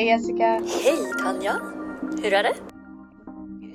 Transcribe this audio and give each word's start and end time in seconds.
Hej 0.00 0.08
Jessica! 0.08 0.62
Hej 0.84 1.12
Tanja! 1.22 1.60
Hur 2.22 2.32
är 2.32 2.42
det? 2.42 2.54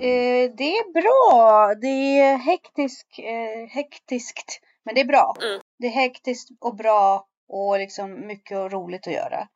Eh, 0.06 0.52
det 0.58 0.78
är 0.78 0.94
bra. 0.94 1.76
Det 1.82 2.20
är 2.20 2.38
hektisk, 2.38 3.20
eh, 3.20 3.68
hektiskt, 3.70 4.60
men 4.86 4.96
det 4.96 5.02
är 5.02 5.06
bra. 5.06 5.36
Mm. 5.42 5.62
Det 5.80 5.88
är 5.88 5.92
hektiskt 5.92 6.50
och 6.62 6.76
bra 6.76 7.26
och 7.50 7.80
liksom 7.80 8.28
mycket 8.28 8.58
och 8.58 8.72
roligt 8.72 9.08
att 9.08 9.14
göra. 9.14 9.48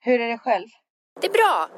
Hur 0.00 0.20
är 0.20 0.28
det 0.28 0.38
själv? 0.38 0.68
Det 1.20 1.26
är 1.26 1.32
bra. 1.32 1.68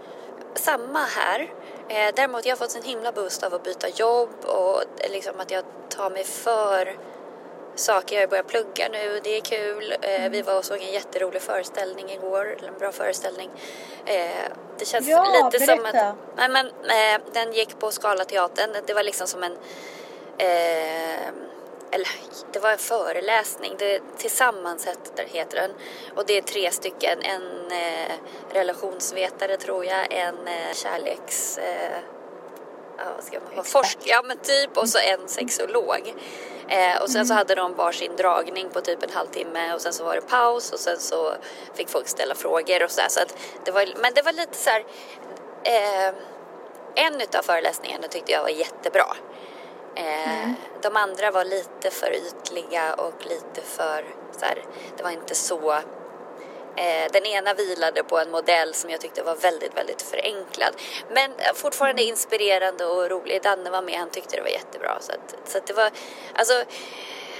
Samma 0.55 0.98
här. 0.98 1.41
Eh, 1.88 2.14
däremot 2.16 2.46
jag 2.46 2.56
har 2.56 2.66
fått 2.66 2.77
en 2.77 2.91
himla 2.91 3.12
boost 3.12 3.42
av 3.42 3.55
att 3.55 3.64
byta 3.64 3.88
jobb 3.88 4.34
och 4.44 4.83
liksom 5.12 5.41
att 5.41 5.50
jag 5.50 5.64
tar 5.88 6.10
mig 6.10 6.24
för 6.24 6.96
saker. 7.74 8.20
Jag 8.20 8.30
börjar 8.30 8.42
plugga 8.42 8.88
nu, 8.92 9.20
det 9.24 9.36
är 9.36 9.40
kul. 9.40 9.94
Eh, 10.00 10.30
vi 10.30 10.42
var 10.42 10.58
och 10.58 10.64
såg 10.64 10.80
en 10.80 10.92
jätterolig 10.92 11.42
föreställning 11.42 12.10
igår, 12.10 12.56
en 12.69 12.78
bra 12.78 12.92
föreställning. 12.92 13.50
Eh, 14.06 14.28
det 14.78 14.84
känns 14.84 15.08
Ja, 15.08 15.50
lite 15.52 15.66
som 15.66 15.78
berätta. 15.82 16.08
att... 16.08 16.16
Nej, 16.36 16.48
men, 16.48 16.66
eh, 16.66 17.20
den 17.32 17.52
gick 17.52 17.78
på 17.78 17.91
Scalateatern. 17.91 18.70
Det 18.86 18.94
var 18.94 19.02
liksom 19.02 19.27
som 19.27 19.42
en... 19.42 19.56
Eller 21.94 22.08
det 22.52 22.58
var 22.58 22.70
en 22.70 22.78
föreläsning. 22.78 23.75
Det, 23.78 24.00
Tillsammans 24.16 24.86
heter, 24.86 25.25
heter 25.27 25.56
den. 25.56 25.70
Och 26.16 26.27
det 26.27 26.38
är 26.38 26.42
tre 26.42 26.70
stycken. 26.70 27.19
En 27.22 27.70
relationsvetare 28.52 29.56
tror 29.56 29.84
jag, 29.84 30.12
en 30.12 30.36
kärleks... 30.75 31.58
Ja, 32.98 33.04
vad 33.16 33.25
ska 33.25 33.41
man 33.41 33.54
vara? 33.54 33.64
Forsk, 33.64 33.98
ja 34.04 34.22
men 34.22 34.38
typ 34.38 34.77
och 34.77 34.88
så 34.88 34.98
en 34.98 35.28
sexolog. 35.28 36.14
Eh, 36.73 37.03
och 37.03 37.11
sen 37.11 37.27
så 37.27 37.34
hade 37.34 37.55
de 37.55 37.75
varsin 37.75 38.17
dragning 38.17 38.70
på 38.70 38.81
typ 38.81 39.03
en 39.03 39.11
halvtimme 39.11 39.75
och 39.75 39.81
sen 39.81 39.92
så 39.92 40.05
var 40.05 40.15
det 40.15 40.20
paus 40.20 40.73
och 40.73 40.78
sen 40.78 40.98
så 41.01 41.33
fick 41.75 41.89
folk 41.89 42.09
ställa 42.09 42.34
frågor 42.34 42.83
och 42.84 42.91
sådär. 42.91 43.09
Så 43.09 43.20
att 43.23 43.37
det 43.65 43.70
var, 43.70 43.87
men 44.03 44.15
det 44.15 44.23
var 44.23 44.33
lite 44.33 44.56
så 44.56 44.70
här, 44.70 44.84
eh, 45.65 46.15
en 46.95 47.20
utav 47.20 47.43
föreläsningarna 47.43 48.09
tyckte 48.09 48.33
jag 48.33 48.43
var 48.43 48.48
jättebra. 48.48 49.17
Eh, 49.95 50.50
De 50.83 50.97
andra 50.97 51.31
var 51.31 51.45
lite 51.45 51.91
för 51.91 52.12
ytliga 52.12 52.95
och 52.95 53.27
lite 53.27 53.61
för 53.61 54.05
så 54.39 54.45
här, 54.45 54.65
det 54.97 55.03
var 55.03 55.11
inte 55.11 55.34
så 55.34 55.78
Eh, 56.77 57.12
den 57.12 57.27
ena 57.27 57.55
vilade 57.55 58.03
på 58.03 58.19
en 58.19 58.31
modell 58.31 58.75
som 58.75 58.91
jag 58.91 59.01
tyckte 59.01 59.23
var 59.23 59.37
väldigt, 59.37 59.77
väldigt 59.77 60.03
förenklad. 60.03 60.75
Men 61.11 61.31
eh, 61.31 61.55
fortfarande 61.55 62.03
inspirerande 62.03 62.84
och 62.84 63.11
rolig. 63.11 63.42
Danne 63.42 63.70
var 63.70 63.83
med, 63.83 63.95
han 63.95 64.11
tyckte 64.11 64.37
det 64.37 64.42
var 64.42 64.48
jättebra. 64.48 65.00
Så, 65.00 65.12
att, 65.12 65.48
så 65.48 65.59
att 65.59 65.67
det 65.67 65.73
var, 65.73 65.91
alltså, 66.34 66.65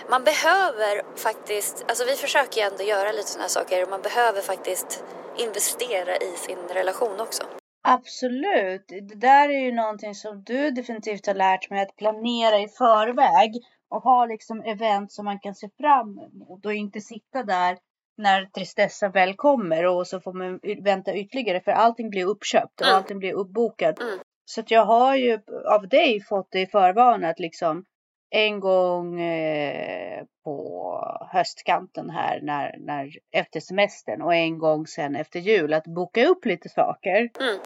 man 0.09 0.25
behöver 0.25 1.03
faktiskt, 1.17 1.85
alltså 1.89 2.05
vi 2.05 2.17
försöker 2.17 2.61
ju 2.61 2.67
ändå 2.67 2.83
göra 2.85 3.13
lite 3.13 3.29
sådana 3.29 3.43
här 3.43 3.49
saker 3.49 3.87
man 3.87 4.03
behöver 4.03 4.41
faktiskt 4.41 5.05
investera 5.37 6.17
i 6.17 6.33
sin 6.37 6.69
relation 6.69 7.21
också. 7.21 7.43
Absolut. 7.85 8.85
Det 8.89 9.15
där 9.15 9.49
är 9.49 9.61
ju 9.65 9.73
någonting 9.73 10.15
som 10.15 10.43
du 10.43 10.71
definitivt 10.71 11.27
har 11.27 11.35
lärt 11.35 11.71
mig 11.71 11.83
att 11.83 11.97
planera 11.97 12.61
i 12.61 12.69
förväg 12.69 13.63
och 13.91 14.03
ha 14.03 14.27
liksom 14.27 14.63
event 14.63 15.13
som 15.13 15.25
man 15.25 15.41
kan 15.41 15.55
se 15.55 15.69
fram 15.79 16.19
emot 16.19 16.67
och 16.67 16.75
inte 16.75 17.01
sitta 17.01 17.43
där 17.43 17.79
när 18.19 18.45
tristessen 18.45 19.11
väl 19.13 19.35
kommer 19.35 19.87
och 19.87 20.07
så 20.07 20.21
får 20.21 20.33
man 20.33 20.61
vänta 20.83 21.15
ytterligare 21.15 21.61
för 21.61 21.73
allting 21.73 22.11
blir 22.11 22.25
uppköpt 22.27 22.81
och 22.81 22.87
Mm. 22.87 22.97
allting 22.97 23.19
blir 23.19 23.33
uppbokat. 23.33 24.01
Mm. 24.01 24.19
Så 24.45 24.61
att 24.61 24.71
jag 24.71 24.85
har 24.85 25.17
ju 25.17 25.39
av 25.67 25.89
dig 25.89 26.21
fått 26.21 26.49
det 26.51 26.61
i 26.61 26.67
förvarn 26.67 27.25
att 27.25 27.39
liksom 27.39 27.85
en 28.31 28.61
gång 28.61 29.21
eh, 29.21 30.25
på 30.45 31.29
höstkanten 31.33 32.11
här 32.11 32.41
när, 32.43 32.77
när, 32.79 33.11
efter 33.33 33.61
semestern 33.61 34.23
och 34.23 34.35
en 34.35 34.59
gång 34.59 34.87
sen 34.87 35.17
efter 35.17 35.41
jul 35.41 35.73
att 35.73 35.85
boka 35.87 36.27
upp 36.27 36.45
lite 36.45 36.69
saker. 36.69 37.31
Mm. 37.41 37.59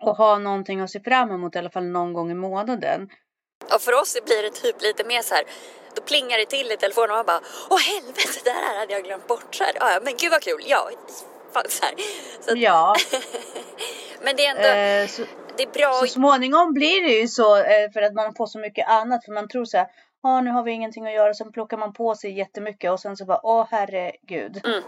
Och 0.00 0.16
ha 0.16 0.38
någonting 0.38 0.80
att 0.80 0.90
se 0.90 1.00
fram 1.00 1.30
emot 1.30 1.54
i 1.54 1.58
alla 1.58 1.70
fall 1.70 1.86
någon 1.86 2.12
gång 2.12 2.30
i 2.30 2.34
månaden. 2.34 3.08
Och 3.74 3.80
för 3.80 4.00
oss 4.00 4.18
blir 4.24 4.42
det 4.42 4.50
typ 4.50 4.82
lite 4.82 5.04
mer 5.04 5.20
så 5.22 5.34
här, 5.34 5.44
då 6.00 6.04
plingar 6.06 6.38
det 6.38 6.46
till 6.46 6.72
i 6.72 6.76
telefonen 6.76 7.10
och 7.10 7.16
man 7.16 7.26
bara, 7.26 7.40
åh 7.70 7.78
helvete, 7.78 8.40
det 8.44 8.50
här 8.50 8.78
hade 8.78 8.92
jag 8.92 9.04
glömt 9.04 9.26
bort. 9.26 9.54
Så 9.54 9.64
här, 9.64 9.72
"Ja, 9.80 9.98
men 10.02 10.16
gud 10.16 10.30
vad 10.30 10.42
kul, 10.42 10.62
ja. 10.66 10.90
Så 11.68 11.84
här. 11.84 11.94
Så 12.40 12.52
att, 12.52 12.58
Ja, 12.58 12.94
men 14.22 14.36
det 14.36 14.46
är 14.46 14.50
ändå, 14.56 14.68
eh, 14.68 15.08
så, 15.08 15.22
det 15.56 15.62
är 15.62 15.66
bra 15.72 15.92
så 15.92 16.06
småningom 16.06 16.72
blir 16.74 17.02
det 17.02 17.12
ju 17.20 17.28
så 17.28 17.56
eh, 17.56 17.90
för 17.92 18.02
att 18.02 18.14
man 18.14 18.34
får 18.34 18.46
så 18.46 18.58
mycket 18.58 18.88
annat. 18.88 19.24
För 19.24 19.32
man 19.32 19.48
tror 19.48 19.64
så 19.64 19.76
här, 19.76 19.86
ja 20.22 20.40
nu 20.40 20.50
har 20.50 20.62
vi 20.62 20.72
ingenting 20.72 21.06
att 21.06 21.12
göra. 21.14 21.34
Sen 21.34 21.52
plockar 21.52 21.76
man 21.76 21.92
på 21.92 22.14
sig 22.14 22.38
jättemycket 22.38 22.90
och 22.90 23.00
sen 23.00 23.16
så 23.16 23.24
bara, 23.24 23.40
åh 23.42 23.66
herregud. 23.70 24.60
Mm. 24.66 24.82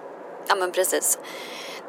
Ja 0.48 0.54
men 0.54 0.72
precis. 0.72 1.18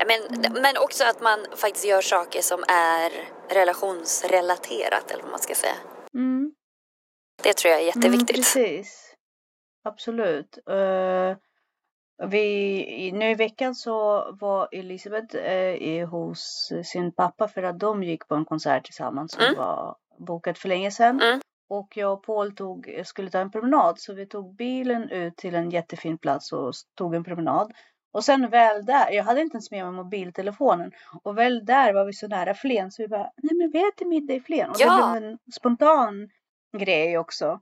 Men, 0.08 0.52
men 0.62 0.78
också 0.78 1.04
att 1.04 1.22
man 1.22 1.46
faktiskt 1.56 1.86
gör 1.86 2.02
saker 2.02 2.42
som 2.42 2.64
är 2.68 3.12
relationsrelaterat 3.50 5.12
eller 5.12 5.22
vad 5.24 5.32
man 5.32 5.40
ska 5.40 5.56
säga. 5.56 5.76
Mm. 6.14 6.52
Det 7.44 7.54
tror 7.54 7.72
jag 7.72 7.82
är 7.82 7.92
Mm, 7.96 8.02
jätteviktigt. 8.02 8.36
precis. 8.36 9.11
Absolut. 9.84 10.58
Eh, 10.70 11.38
vi, 12.28 13.12
nu 13.14 13.30
i 13.30 13.36
veckan 13.36 13.76
så 13.76 14.26
var 14.40 14.68
Elisabeth 14.72 15.36
i- 15.36 16.02
hos 16.02 16.72
sin 16.86 17.12
pappa 17.12 17.48
för 17.48 17.64
att 17.64 17.80
de 17.80 18.04
gick 18.04 18.28
på 18.28 18.36
en 18.36 18.46
konsert 18.46 18.86
tillsammans 18.86 19.32
som 19.32 19.44
Mm. 19.44 19.58
var 19.58 19.96
bokat 20.18 20.58
för 20.58 20.70
länge 20.70 20.92
sedan. 20.92 21.22
Mm. 21.22 21.40
Och 21.70 21.98
jag 21.98 22.14
och 22.14 22.24
Paul 22.24 22.56
tog, 22.56 23.02
skulle 23.06 23.30
ta 23.30 23.40
en 23.40 23.52
promenad 23.52 24.00
så 24.00 24.14
vi 24.14 24.26
tog 24.26 24.56
bilen 24.56 25.10
ut 25.10 25.36
till 25.38 25.56
en 25.56 25.70
jättefin 25.70 26.18
plats 26.18 26.52
och 26.54 26.74
tog 26.98 27.16
en 27.16 27.24
promenad. 27.24 27.72
Och 28.14 28.24
sen 28.24 28.50
väl 28.50 28.86
där, 28.86 29.12
jag 29.12 29.24
hade 29.24 29.42
inte 29.42 29.56
ens 29.56 29.72
med 29.72 29.86
mig 29.86 29.94
mobiltelefonen. 29.94 30.92
Och 31.24 31.38
väl 31.38 31.66
där 31.66 31.94
var 31.94 32.06
vi 32.06 32.14
så 32.14 32.28
nära 32.28 32.54
Flen 32.54 32.92
så 32.92 33.02
vi 33.02 33.08
bara, 33.08 33.32
nej 33.38 33.56
men 33.58 33.72
vi 33.72 33.88
äter 33.88 34.06
middag 34.06 34.34
i 34.34 34.40
Flen. 34.42 34.70
Och 34.70 34.76
Ja. 34.80 35.14
det 35.14 35.20
blev 35.20 35.30
en 35.32 35.38
spontan 35.54 36.30
grej 36.78 37.18
också. 37.18 37.60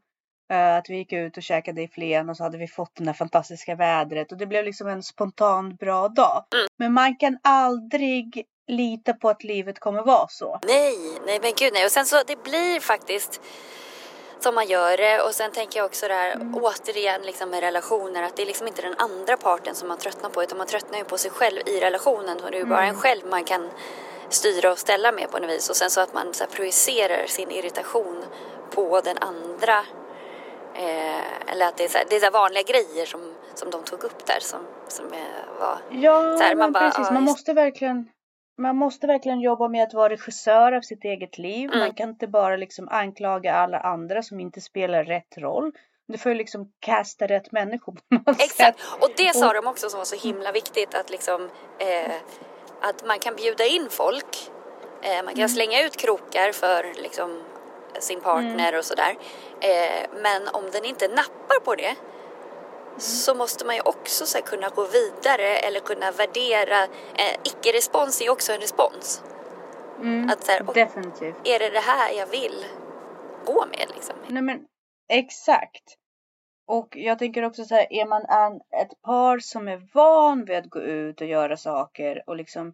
Eh, 0.50 0.76
att 0.76 0.90
vi 0.90 0.96
gick 0.96 1.14
ut 1.14 1.38
och 1.38 1.44
käkade 1.44 1.82
i 1.82 1.88
Flen 1.88 2.30
och 2.30 2.38
så 2.38 2.44
hade 2.44 2.58
vi 2.58 2.68
fått 2.68 2.96
det 2.96 3.04
där 3.04 3.14
fantastiska 3.14 3.76
vädret. 3.76 4.32
Och 4.32 4.38
det 4.38 4.46
blev 4.46 4.66
liksom 4.66 4.88
en 4.88 5.04
spontan 5.04 5.76
bra 5.76 6.08
dag. 6.08 6.46
Mm. 6.54 6.68
Men 6.78 6.94
man 6.94 7.16
kan 7.16 7.38
aldrig 7.44 8.46
lita 8.68 9.14
på 9.14 9.30
att 9.30 9.44
livet 9.44 9.80
kommer 9.80 10.02
vara 10.02 10.28
så. 10.28 10.60
Nej, 10.68 10.96
nej 11.26 11.40
men 11.42 11.52
gud 11.58 11.74
nej. 11.74 11.86
Och 11.86 11.92
sen 11.92 12.06
så 12.06 12.16
det 12.28 12.44
blir 12.44 12.80
faktiskt 12.80 13.42
som 14.40 14.56
man 14.56 14.68
gör 14.68 14.98
det 14.98 15.22
och 15.22 15.32
sen 15.34 15.52
tänker 15.52 15.80
jag 15.80 15.86
också 15.86 16.08
där 16.08 16.32
Mm. 16.32 16.56
återigen 16.56 17.22
liksom 17.22 17.50
med 17.50 17.60
relationer 17.60 18.24
att 18.24 18.36
det 18.36 18.42
är 18.42 18.46
liksom 18.46 18.68
inte 18.68 18.82
den 18.82 18.96
andra 18.98 19.38
parten 19.38 19.76
som 19.76 19.88
man 19.88 19.98
tröttnar 19.98 20.30
på 20.30 20.44
utan 20.44 20.58
man 20.58 20.68
tröttnar 20.68 20.98
ju 20.98 21.04
på 21.04 21.18
sig 21.18 21.32
själv 21.32 21.60
i 21.66 21.80
relationen 21.80 22.44
och 22.44 22.52
det 22.52 22.58
är 22.58 22.60
ju 22.60 22.66
bara 22.66 22.84
en 22.84 22.90
Mm. 22.90 23.02
själv 23.02 23.22
man 23.30 23.44
kan 23.44 23.70
styra 24.30 24.72
och 24.72 24.78
ställa 24.80 25.12
med 25.12 25.32
på 25.32 25.40
något 25.40 25.50
vis 25.50 25.70
och 25.70 25.76
sen 25.76 25.90
så 25.90 26.02
att 26.02 26.14
man 26.14 26.34
så 26.34 26.44
här 26.44 26.52
projicerar 26.52 27.26
sin 27.28 27.52
irritation 27.52 28.24
på 28.72 29.02
den 29.02 29.18
andra 29.18 29.86
eller 31.60 31.68
att 31.70 31.78
det 31.78 31.84
är, 31.84 31.88
så 31.88 31.98
här, 31.98 32.06
det 32.10 32.16
är 32.16 32.20
så 32.20 32.32
vanliga 32.32 32.64
grejer 32.64 33.06
som, 33.06 33.34
som 33.56 33.70
de 33.70 33.84
tog 33.84 34.04
upp 34.04 34.26
där 34.26 34.40
som, 34.40 34.60
som 34.88 35.06
var 35.60 35.78
Ja, 35.92 36.38
Så 36.38 36.44
här, 36.44 36.56
man 36.56 36.72
bara, 36.72 36.90
precis. 36.90 37.06
ja, 37.08 37.14
Man 37.14 37.24
måste 37.24 37.54
verkligen 37.54 38.10
man 38.58 38.76
måste 38.76 39.08
verkligen 39.08 39.40
jobba 39.42 39.68
med 39.68 39.84
att 39.84 39.94
vara 39.94 40.10
regissör 40.10 40.72
av 40.72 40.82
sitt 40.82 41.04
eget 41.04 41.38
liv. 41.38 41.70
Mm. 41.70 41.80
Man 41.80 41.94
kan 41.94 42.10
inte 42.10 42.28
bara 42.28 42.56
liksom 42.56 42.88
anklaga 42.90 43.54
alla 43.56 43.80
andra 43.80 44.24
som 44.24 44.40
inte 44.40 44.62
spelar 44.62 45.04
rätt 45.04 45.38
roll. 45.38 45.72
Du 46.08 46.18
får 46.18 46.32
ju 46.32 46.38
liksom 46.38 46.72
casta 46.80 47.28
rätt 47.28 47.52
människor 47.52 47.92
på 47.94 48.02
något 48.16 48.26
sätt. 48.40 48.46
Exakt, 48.46 48.80
och 49.02 49.10
det 49.18 49.36
sa 49.36 49.48
Och- 49.48 49.54
de 49.54 49.68
också 49.68 49.90
som 49.90 49.98
var 49.98 50.06
så 50.06 50.16
himla 50.28 50.52
viktigt 50.52 50.96
att 50.96 51.10
liksom 51.10 51.50
eh, 51.80 52.12
att 52.82 53.06
man 53.08 53.20
kan 53.20 53.36
bjuda 53.36 53.66
in 53.66 53.88
folk. 53.90 54.52
Eh, 55.02 55.16
man 55.16 55.28
kan 55.34 55.38
Mm. 55.38 55.50
slänga 55.50 55.86
ut 55.86 55.98
krokar 55.98 56.52
för 56.52 57.02
liksom 57.02 57.44
sin 58.00 58.22
partner 58.22 58.78
och 58.78 58.86
sådär. 58.86 59.16
Eh, 59.62 60.10
men 60.22 60.48
om 60.54 60.64
den 60.72 60.86
inte 60.86 61.08
nappar 61.08 61.60
på 61.66 61.76
det 61.76 61.96
Mm. 62.90 63.02
så 63.02 63.36
måste 63.36 63.66
man 63.66 63.76
ju 63.76 63.82
också 63.82 64.26
så 64.26 64.38
här, 64.38 64.46
kunna 64.46 64.70
gå 64.70 64.86
vidare 64.88 65.58
eller 65.58 65.80
kunna 65.80 66.12
värdera. 66.12 66.84
Eh, 66.84 67.36
Icke-respons 67.44 68.22
är 68.22 68.26
ju 68.26 68.32
också 68.32 68.52
en 68.54 68.60
respons. 68.60 69.24
Mm, 70.00 70.30
Att 70.30 70.44
så 70.46 70.52
här, 70.52 70.64
definitivt. 70.74 71.36
Är 71.44 71.60
det 71.60 71.70
det 71.70 71.80
här 71.80 72.12
jag 72.14 72.28
vill 72.28 72.66
gå 73.46 73.66
med 73.66 73.86
liksom? 73.96 74.16
Nej 74.28 74.42
men 74.44 74.60
exakt. 75.10 75.84
Och 76.68 76.88
jag 76.92 77.20
tänker 77.20 77.44
också 77.46 77.64
så 77.66 77.76
här, 77.76 77.88
är 77.94 78.06
man 78.06 78.26
en, 78.26 78.54
ett 78.82 79.02
par 79.02 79.40
som 79.40 79.68
är 79.68 79.82
van 79.94 80.46
vid 80.46 80.58
att 80.58 80.70
gå 80.70 80.80
ut 80.80 81.22
och 81.22 81.28
göra 81.28 81.58
saker 81.58 82.24
och 82.28 82.36
liksom 82.36 82.74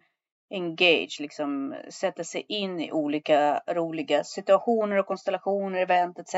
engage, 0.50 1.16
liksom 1.20 1.74
sätta 1.88 2.24
sig 2.24 2.44
in 2.48 2.80
i 2.80 2.92
olika 2.92 3.62
roliga 3.66 4.24
situationer 4.24 4.96
och 4.96 5.06
konstellationer, 5.06 5.78
event 5.78 6.18
etc. 6.18 6.34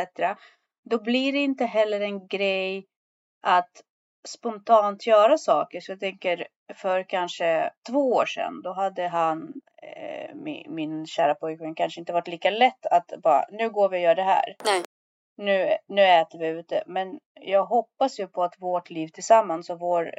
Då 0.91 1.03
blir 1.03 1.33
det 1.33 1.39
inte 1.39 1.65
heller 1.65 2.01
en 2.01 2.27
grej 2.27 2.87
att 3.43 3.83
spontant 4.29 5.07
göra 5.07 5.39
saker. 5.39 5.81
Så 5.81 5.93
jag 5.93 6.01
tänker 6.01 6.47
för 6.75 7.03
kanske 7.03 7.71
två 7.91 8.13
år 8.13 8.27
sedan, 8.27 8.63
då 8.63 8.73
hade 8.73 9.09
han, 9.09 9.53
eh, 9.83 10.35
min, 10.35 10.75
min 10.75 11.07
kära 11.07 11.35
pojkvän, 11.35 11.75
kanske 11.75 12.01
inte 12.01 12.13
varit 12.13 12.29
lika 12.29 12.51
lätt 12.51 12.87
att 12.87 13.13
bara, 13.23 13.45
nu 13.51 13.71
går 13.71 13.89
vi 13.89 13.97
och 13.97 14.03
gör 14.03 14.15
det 14.15 14.23
här 14.23 14.57
Nej. 14.65 14.83
nu, 15.37 15.77
nu 15.89 16.03
äter 16.03 16.39
vi 16.39 16.49
ute. 16.49 16.83
Men 16.87 17.21
jag 17.41 17.65
hoppas 17.65 18.21
ju 18.21 18.27
på 18.27 18.43
att 18.43 18.55
vårt 18.59 18.91
liv 18.91 19.09
tillsammans 19.09 19.71
och 19.71 19.81
vår 19.81 20.15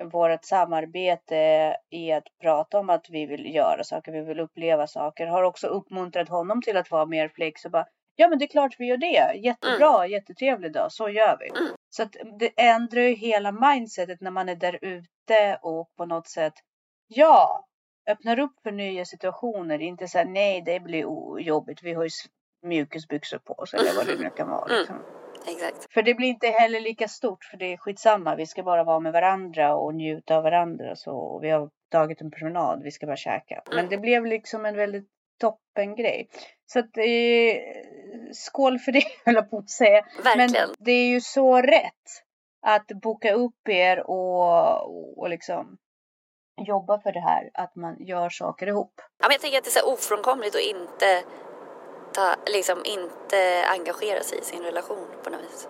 vårt 0.00 0.44
samarbete 0.44 1.76
i 1.90 2.12
att 2.12 2.24
prata 2.42 2.78
om 2.78 2.90
att 2.90 3.06
vi 3.10 3.26
vill 3.26 3.54
göra 3.54 3.84
saker, 3.84 4.12
vi 4.12 4.20
vill 4.20 4.40
uppleva 4.40 4.86
saker, 4.86 5.26
har 5.26 5.42
också 5.42 5.66
uppmuntrat 5.66 6.28
honom 6.28 6.62
till 6.62 6.76
att 6.76 6.90
vara 6.90 7.06
mer 7.06 7.28
flex 7.28 7.64
och 7.64 7.70
bara 7.70 7.86
Ja 8.16 8.28
men 8.28 8.38
det 8.38 8.44
är 8.44 8.48
klart 8.48 8.76
vi 8.78 8.86
gör 8.86 8.96
det. 8.96 9.34
Jättebra, 9.34 9.98
mm. 9.98 10.10
jättetrevlig 10.10 10.72
dag. 10.72 10.92
Så 10.92 11.08
gör 11.08 11.36
vi. 11.40 11.48
Mm. 11.48 11.74
Så 11.90 12.02
att 12.02 12.16
det 12.38 12.52
ändrar 12.56 13.02
ju 13.02 13.14
hela 13.14 13.52
mindsetet 13.52 14.20
när 14.20 14.30
man 14.30 14.48
är 14.48 14.56
där 14.56 14.78
ute 14.82 15.58
och 15.62 15.90
på 15.96 16.06
något 16.06 16.28
sätt 16.28 16.54
ja, 17.06 17.66
öppnar 18.10 18.38
upp 18.38 18.60
för 18.62 18.72
nya 18.72 19.04
situationer. 19.04 19.78
Inte 19.78 20.08
så 20.08 20.24
nej 20.24 20.62
det 20.66 20.80
blir 20.80 21.40
jobbigt. 21.40 21.82
Vi 21.82 21.92
har 21.92 22.04
ju 22.04 22.10
mjukisbyxor 22.62 23.38
på 23.38 23.52
oss 23.52 23.74
eller 23.74 23.96
vad 23.96 24.06
det 24.06 24.24
nu 24.24 24.30
kan 24.36 24.48
vara. 24.48 24.74
Mm. 24.74 25.02
Exakt. 25.46 25.92
För 25.92 26.02
det 26.02 26.14
blir 26.14 26.28
inte 26.28 26.48
heller 26.48 26.80
lika 26.80 27.08
stort 27.08 27.44
för 27.44 27.56
det 27.56 27.72
är 27.72 27.76
skitsamma. 27.76 28.34
Vi 28.34 28.46
ska 28.46 28.62
bara 28.62 28.84
vara 28.84 29.00
med 29.00 29.12
varandra 29.12 29.74
och 29.74 29.94
njuta 29.94 30.36
av 30.36 30.42
varandra. 30.42 30.96
Så, 30.96 31.12
och 31.12 31.44
vi 31.44 31.50
har 31.50 31.70
tagit 31.90 32.20
en 32.20 32.30
promenad. 32.30 32.82
Vi 32.82 32.90
ska 32.90 33.06
bara 33.06 33.16
käka. 33.16 33.62
Men 33.66 33.78
mm. 33.78 33.90
det 33.90 33.98
blev 33.98 34.26
liksom 34.26 34.66
en 34.66 34.76
väldigt 34.76 35.08
toppen 35.40 35.96
grej. 35.96 36.28
Så 36.66 36.78
att 36.78 36.96
eh, 36.96 37.56
skål 38.32 38.78
för 38.78 38.92
det 38.92 39.04
höll 39.24 39.34
jag 39.34 39.50
på 39.50 39.58
att 39.58 39.70
säga. 39.70 40.04
Verkligen. 40.24 40.50
Men 40.52 40.74
det 40.78 40.92
är 40.92 41.06
ju 41.06 41.20
så 41.20 41.60
rätt 41.62 42.24
att 42.66 42.86
boka 42.86 43.32
upp 43.34 43.68
er 43.68 44.10
och, 44.10 45.18
och 45.18 45.28
liksom 45.28 45.78
jobba 46.56 47.00
för 47.00 47.12
det 47.12 47.20
här, 47.20 47.50
att 47.54 47.76
man 47.76 47.96
gör 47.98 48.28
saker 48.28 48.66
ihop. 48.66 48.92
Ja, 48.96 49.26
men 49.28 49.32
jag 49.32 49.40
tänker 49.40 49.58
att 49.58 49.64
det 49.64 49.70
är 49.70 49.80
så 49.82 49.92
ofrånkomligt 49.92 50.54
att 50.54 50.60
inte, 50.60 51.22
ta, 52.14 52.34
liksom, 52.46 52.78
inte 52.84 53.64
engagera 53.66 54.22
sig 54.22 54.38
i 54.38 54.44
sin 54.44 54.62
relation 54.62 55.06
på 55.24 55.30
något 55.30 55.40
vis. 55.40 55.68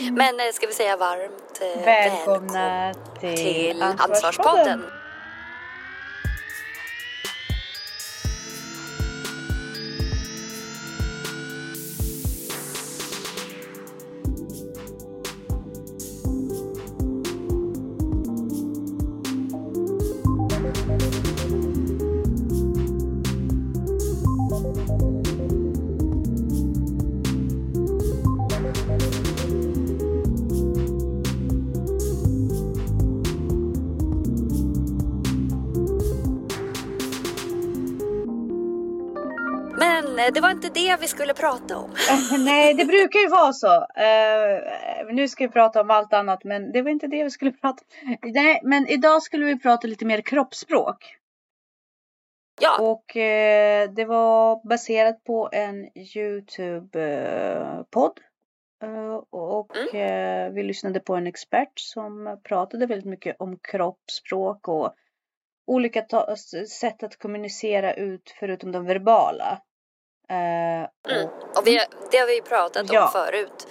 Mm. 0.00 0.14
Men 0.14 0.40
eh, 0.40 0.52
ska 0.52 0.66
vi 0.66 0.72
säga 0.72 0.96
varmt 0.96 1.60
eh, 1.60 1.84
välkomna, 1.84 2.52
välkomna 2.52 2.94
till, 3.20 3.36
till 3.36 3.82
Ansvarspodden. 3.82 4.84
Det 40.34 40.40
var 40.40 40.50
inte 40.50 40.68
det 40.68 40.96
vi 41.00 41.06
skulle 41.06 41.34
prata 41.34 41.76
om. 41.76 41.90
Nej, 42.38 42.74
det 42.74 42.84
brukar 42.84 43.18
ju 43.18 43.28
vara 43.28 43.52
så. 43.52 43.76
Uh, 43.76 45.14
nu 45.14 45.28
ska 45.28 45.46
vi 45.46 45.52
prata 45.52 45.80
om 45.80 45.90
allt 45.90 46.12
annat, 46.12 46.44
men 46.44 46.72
det 46.72 46.82
var 46.82 46.90
inte 46.90 47.06
det 47.06 47.24
vi 47.24 47.30
skulle 47.30 47.52
prata 47.60 47.82
om. 48.02 48.16
Nej, 48.22 48.60
men 48.64 48.88
idag 48.88 49.22
skulle 49.22 49.44
vi 49.44 49.58
prata 49.58 49.86
lite 49.86 50.04
mer 50.04 50.20
kroppsspråk. 50.20 51.16
Ja. 52.60 52.78
Och 52.80 53.16
uh, 53.16 53.92
det 53.94 54.04
var 54.04 54.68
baserat 54.68 55.24
på 55.24 55.48
en 55.52 55.88
Youtube-podd. 55.94 58.18
Uh, 58.84 59.14
och 59.30 59.76
mm. 59.94 60.54
vi 60.54 60.62
lyssnade 60.62 61.00
på 61.00 61.14
en 61.14 61.26
expert 61.26 61.72
som 61.74 62.40
pratade 62.44 62.86
väldigt 62.86 63.08
mycket 63.08 63.36
om 63.38 63.58
kroppsspråk 63.62 64.68
och 64.68 64.94
olika 65.66 66.04
sätt 66.80 67.02
att 67.02 67.18
kommunicera 67.18 67.94
ut 67.94 68.34
förutom 68.40 68.72
de 68.72 68.84
verbala. 68.84 69.62
Eh, 70.30 71.14
mm. 71.14 71.28
Och 71.56 71.66
vi, 71.66 71.80
det 72.10 72.18
har 72.18 72.26
vi 72.26 72.36
ju 72.36 72.42
pratat 72.42 72.92
ja. 72.92 73.04
om 73.04 73.10
förut 73.10 73.68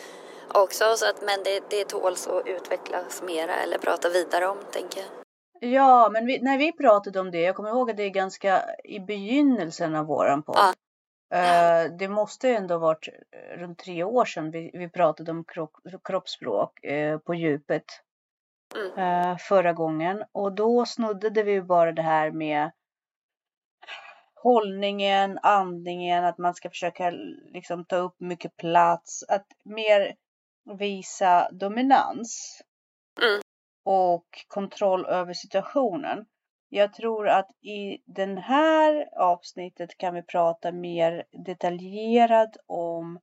också, 0.53 0.95
så 0.95 1.09
att, 1.09 1.21
men 1.21 1.43
det, 1.43 1.63
det 1.69 1.85
tåls 1.85 2.27
att 2.27 2.47
utvecklas 2.47 3.21
mera 3.21 3.55
eller 3.55 3.77
prata 3.77 4.09
vidare 4.09 4.47
om, 4.47 4.57
tänker 4.71 4.99
jag. 4.99 5.09
Ja, 5.59 6.09
men 6.13 6.25
vi, 6.25 6.41
när 6.41 6.57
vi 6.57 6.71
pratade 6.71 7.19
om 7.19 7.31
det, 7.31 7.41
jag 7.41 7.55
kommer 7.55 7.69
ihåg 7.69 7.91
att 7.91 7.97
det 7.97 8.03
är 8.03 8.09
ganska 8.09 8.63
i 8.83 8.99
begynnelsen 8.99 9.95
av 9.95 10.05
våran 10.05 10.43
podd. 10.43 10.57
Ja. 10.57 10.73
Uh, 11.35 11.97
det 11.97 12.07
måste 12.07 12.49
ändå 12.49 12.77
varit 12.77 13.07
runt 13.57 13.79
tre 13.79 14.03
år 14.03 14.25
sedan 14.25 14.51
vi, 14.51 14.71
vi 14.73 14.89
pratade 14.89 15.31
om 15.31 15.43
kropp, 15.43 15.71
kroppsspråk 16.03 16.85
uh, 16.85 17.17
på 17.17 17.33
djupet. 17.33 17.83
Mm. 18.75 19.31
Uh, 19.31 19.37
förra 19.37 19.73
gången. 19.73 20.23
Och 20.31 20.51
då 20.55 20.85
snuddade 20.85 21.43
vi 21.43 21.61
bara 21.61 21.91
det 21.91 22.01
här 22.01 22.31
med 22.31 22.71
hållningen, 24.43 25.39
andningen, 25.43 26.25
att 26.25 26.37
man 26.37 26.53
ska 26.53 26.69
försöka 26.69 27.09
liksom 27.53 27.85
ta 27.85 27.95
upp 27.95 28.15
mycket 28.19 28.57
plats, 28.57 29.23
att 29.29 29.47
mer 29.63 30.15
visa 30.79 31.49
dominans 31.51 32.61
mm. 33.21 33.41
och 33.83 34.27
kontroll 34.47 35.05
över 35.05 35.33
situationen. 35.33 36.25
Jag 36.69 36.93
tror 36.93 37.27
att 37.27 37.51
i 37.61 37.97
den 38.05 38.37
här 38.37 39.09
avsnittet 39.17 39.97
kan 39.97 40.13
vi 40.13 40.23
prata 40.23 40.71
mer 40.71 41.23
detaljerat 41.45 42.57
om 42.65 43.19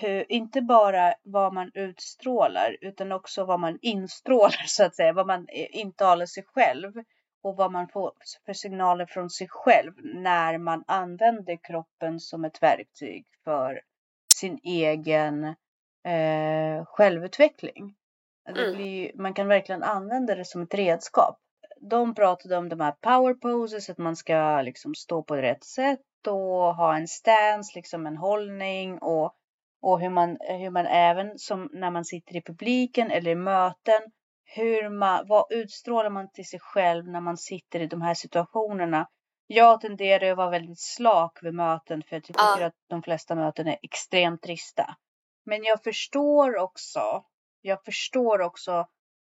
hur, 0.00 0.32
inte 0.32 0.62
bara 0.62 1.14
vad 1.22 1.54
man 1.54 1.70
utstrålar 1.74 2.76
utan 2.80 3.12
också 3.12 3.44
vad 3.44 3.60
man 3.60 3.78
instrålar 3.82 4.64
så 4.66 4.84
att 4.84 4.96
säga, 4.96 5.12
vad 5.12 5.26
man 5.26 5.46
intalar 5.50 6.26
sig 6.26 6.44
själv 6.46 6.92
och 7.42 7.56
vad 7.56 7.72
man 7.72 7.88
får 7.88 8.12
för 8.46 8.52
signaler 8.52 9.06
från 9.06 9.30
sig 9.30 9.48
själv 9.50 9.92
när 10.02 10.58
man 10.58 10.84
använder 10.86 11.58
kroppen 11.62 12.20
som 12.20 12.44
ett 12.44 12.62
verktyg 12.62 13.26
för 13.44 13.80
sin 14.34 14.58
egen 14.62 15.44
eh, 16.04 16.84
självutveckling. 16.84 17.94
Mm. 18.48 19.10
Man 19.14 19.34
kan 19.34 19.48
verkligen 19.48 19.82
använda 19.82 20.34
det 20.34 20.44
som 20.44 20.62
ett 20.62 20.74
redskap. 20.74 21.38
De 21.80 22.14
pratade 22.14 22.56
om 22.56 22.68
de 22.68 22.80
här 22.80 22.92
power 23.00 23.34
poses, 23.34 23.90
att 23.90 23.98
man 23.98 24.16
ska 24.16 24.62
liksom 24.62 24.94
stå 24.94 25.22
på 25.22 25.36
rätt 25.36 25.64
sätt 25.64 26.26
och 26.26 26.74
ha 26.74 26.96
en 26.96 27.08
stance, 27.08 27.72
liksom 27.74 28.06
en 28.06 28.16
hållning 28.16 28.98
och, 28.98 29.34
och 29.82 30.00
hur, 30.00 30.10
man, 30.10 30.36
hur 30.40 30.70
man 30.70 30.86
även 30.86 31.38
som 31.38 31.70
när 31.72 31.90
man 31.90 32.04
sitter 32.04 32.36
i 32.36 32.42
publiken 32.42 33.10
eller 33.10 33.30
i 33.30 33.34
möten 33.34 34.00
hur 34.52 34.88
man, 34.88 35.26
vad 35.28 35.52
utstrålar 35.52 36.10
man 36.10 36.30
till 36.30 36.48
sig 36.48 36.60
själv 36.60 37.08
när 37.08 37.20
man 37.20 37.36
sitter 37.36 37.80
i 37.80 37.86
de 37.86 38.02
här 38.02 38.14
situationerna? 38.14 39.08
Jag 39.46 39.80
tenderar 39.80 40.30
att 40.30 40.36
vara 40.36 40.50
väldigt 40.50 40.80
slak 40.80 41.38
vid 41.42 41.54
möten 41.54 42.02
för 42.02 42.16
jag 42.16 42.24
tycker 42.24 42.40
ja. 42.40 42.66
att 42.66 42.74
de 42.88 43.02
flesta 43.02 43.34
möten 43.34 43.66
är 43.66 43.78
extremt 43.82 44.42
trista. 44.42 44.96
Men 45.44 45.64
jag 45.64 45.82
förstår 45.82 46.56
också, 46.56 47.24
jag 47.60 47.84
förstår 47.84 48.40
också 48.40 48.86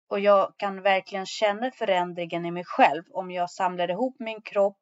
och 0.09 0.19
jag 0.19 0.53
kan 0.57 0.81
verkligen 0.81 1.25
känna 1.25 1.71
förändringen 1.71 2.45
i 2.45 2.51
mig 2.51 2.63
själv 2.65 3.03
om 3.11 3.31
jag 3.31 3.49
samlar 3.49 3.91
ihop 3.91 4.15
min 4.19 4.41
kropp 4.41 4.81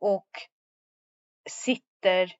och 0.00 0.28
sitter 1.50 2.32